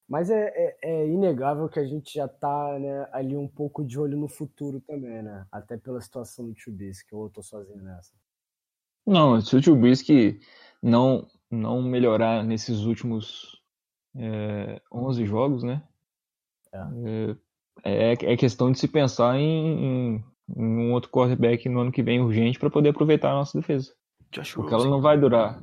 [0.09, 3.99] Mas é, é, é, inegável que a gente já tá né, ali um pouco de
[3.99, 5.47] olho no futuro também, né?
[5.51, 8.13] Até pela situação do Trubisky, ou eu tô sozinho nessa?
[9.11, 10.41] Não, se o Trubisky
[10.83, 13.61] não, não melhorar nesses últimos
[14.17, 15.83] é, 11 jogos, né?
[16.73, 16.79] É.
[17.83, 18.13] é.
[18.13, 22.21] É, questão de se pensar em, em, em, um outro quarterback no ano que vem
[22.21, 23.95] urgente para poder aproveitar a nossa defesa.
[24.31, 24.85] Josh Porque Rose.
[24.85, 25.61] ela não vai durar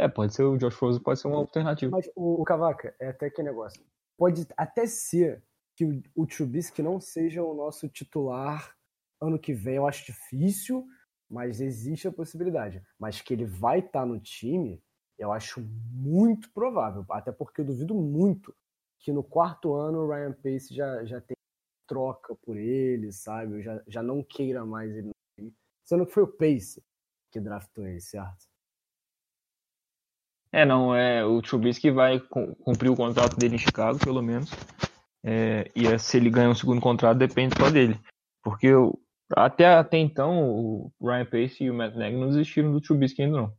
[0.00, 1.90] é, pode ser o Josh Rosen, pode ser uma alternativa.
[1.90, 3.82] Mas o, o Cavaca, é até que negócio.
[4.16, 5.42] Pode até ser
[5.76, 8.74] que o, o Trubisky não seja o nosso titular
[9.20, 10.86] ano que vem, eu acho difícil,
[11.30, 12.82] mas existe a possibilidade.
[12.98, 14.82] Mas que ele vai estar tá no time,
[15.18, 15.60] eu acho
[15.92, 17.04] muito provável.
[17.10, 18.54] Até porque eu duvido muito
[18.98, 21.36] que no quarto ano o Ryan Pace já, já tem
[21.86, 23.62] troca por ele, sabe?
[23.62, 25.54] Já, já não queira mais ele no time.
[25.84, 26.82] Sendo que foi o Pace
[27.30, 28.48] que draftou ele, certo?
[30.52, 34.50] É, não, é o Trubisky vai cumprir o contrato dele em Chicago, pelo menos.
[35.22, 37.98] É, e é, se ele ganhar um segundo contrato, depende só dele.
[38.42, 39.00] Porque eu,
[39.30, 43.42] até, até então, o Ryan Pace e o Matt Nagy não desistiram do Trubisky ainda
[43.42, 43.56] não.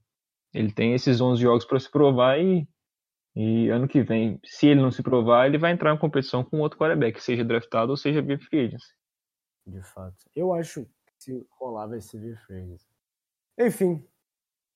[0.53, 2.67] Ele tem esses 11 jogos para se provar e,
[3.36, 6.59] e ano que vem, se ele não se provar, ele vai entrar em competição com
[6.59, 8.93] outro quarterback, seja draftado ou seja via free agency.
[9.65, 10.30] De fato.
[10.36, 12.88] Eu acho que se rolar vai ser via free agency.
[13.57, 14.05] Enfim,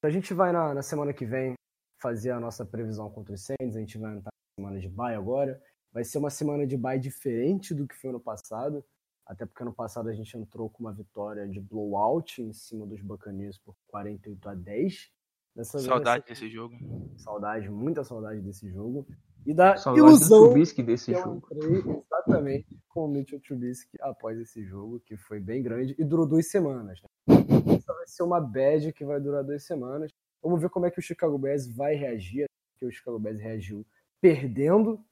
[0.02, 1.56] a gente vai na, na semana que vem
[2.02, 3.76] fazer a nossa previsão contra os Saints.
[3.76, 5.62] A gente vai entrar na semana de bye agora.
[5.92, 8.86] Vai ser uma semana de bye diferente do que foi no passado,
[9.26, 13.02] até porque no passado a gente entrou com uma vitória de blowout em cima dos
[13.02, 15.12] Buccaneers por 48 a 10.
[15.56, 16.76] Dessa saudade desse jogo.
[17.18, 19.08] Saudade, muita saudade desse jogo.
[19.46, 21.48] E da saudade ilusão do Trubisky desse que jogo.
[21.52, 26.04] eu entrei exatamente com o Mitchell Trubisky após esse jogo, que foi bem grande e
[26.04, 27.00] durou duas semanas.
[27.02, 27.36] Né?
[27.76, 30.12] Essa vai ser uma bad que vai durar duas semanas.
[30.42, 33.86] Vamos ver como é que o Chicago Bears vai reagir, porque o Chicago Bears reagiu
[34.20, 35.04] perdendo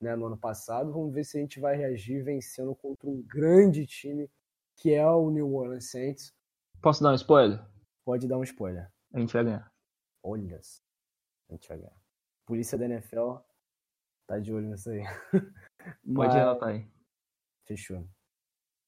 [0.00, 0.92] né, no ano passado.
[0.92, 4.30] Vamos ver se a gente vai reagir vencendo contra um grande time
[4.76, 6.32] que é o New Orleans Saints.
[6.80, 7.64] Posso dar um spoiler?
[8.04, 8.90] Pode dar um spoiler.
[9.12, 9.72] A gente vai ganhar.
[10.22, 11.96] Olha, a gente vai ganhar.
[12.46, 13.38] Polícia da NFL
[14.26, 15.02] tá de olho nisso aí.
[16.04, 16.36] Pode Mas...
[16.36, 16.88] anotar aí.
[17.66, 18.06] Fechou.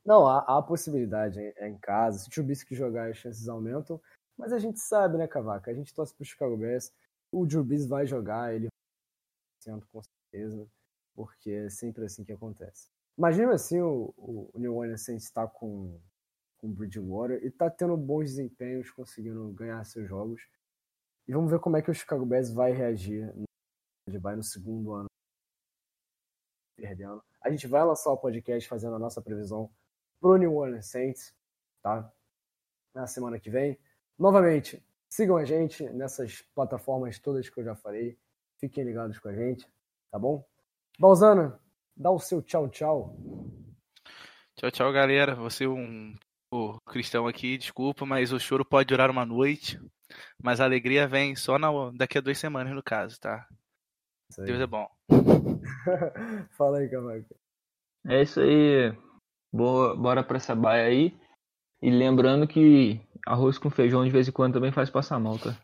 [0.04, 2.18] Não, há, há possibilidade é em casa.
[2.18, 4.00] Se o Trubisky jogar, as chances aumentam.
[4.36, 5.70] Mas a gente sabe, né, Cavaca?
[5.70, 6.92] A gente torce pro Chicago Bears.
[7.30, 8.68] O Drew Brees vai jogar, ele
[9.66, 10.66] vai com certeza,
[11.20, 12.88] porque é sempre assim que acontece.
[13.18, 16.00] Imagina assim o, o New Orleans Saints está com,
[16.56, 20.40] com Bridgewater e tá tendo bons desempenhos, conseguindo ganhar seus jogos.
[21.28, 23.44] E vamos ver como é que o Chicago Bears vai reagir no,
[24.36, 25.08] no segundo ano
[26.74, 27.22] perdendo.
[27.42, 29.70] A gente vai lançar o podcast fazendo a nossa previsão
[30.18, 31.34] pro New Orleans Saints,
[31.82, 32.10] tá?
[32.94, 33.78] Na semana que vem.
[34.18, 38.18] Novamente, sigam a gente nessas plataformas todas que eu já falei.
[38.56, 39.70] Fiquem ligados com a gente,
[40.10, 40.49] tá bom?
[41.00, 41.58] Balzana,
[41.96, 43.16] dá o seu tchau, tchau.
[44.54, 45.34] Tchau, tchau, galera.
[45.34, 46.14] Você um
[46.52, 49.80] o cristão aqui, desculpa, mas o choro pode durar uma noite,
[50.42, 53.46] mas a alegria vem só na, daqui a duas semanas, no caso, tá?
[54.44, 54.86] Deus é bom.
[56.58, 57.34] Fala aí, Camaco.
[58.06, 58.94] É isso aí.
[59.50, 61.18] Boa, bora pra essa baia aí.
[61.80, 65.56] E lembrando que Arroz com feijão de vez em quando também faz passar mal, tá?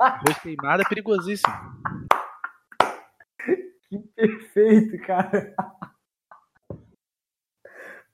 [0.00, 1.54] Arroz queimado é perigosíssimo.
[3.90, 5.52] Que perfeito, cara.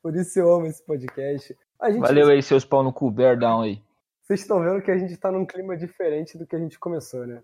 [0.02, 1.56] Por isso eu amo esse podcast.
[1.84, 2.00] Gente...
[2.00, 3.82] Valeu aí, seus pau no cu, bear down aí.
[4.22, 7.26] Vocês estão vendo que a gente tá num clima diferente do que a gente começou,
[7.26, 7.42] né?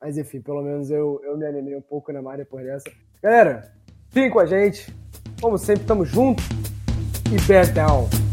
[0.00, 2.90] Mas enfim, pelo menos eu, eu me animei um pouco na mar depois dessa.
[3.22, 3.72] Galera,
[4.08, 4.92] fiquem com a gente.
[5.40, 6.42] Como sempre, tamo junto.
[7.32, 8.27] E bear down.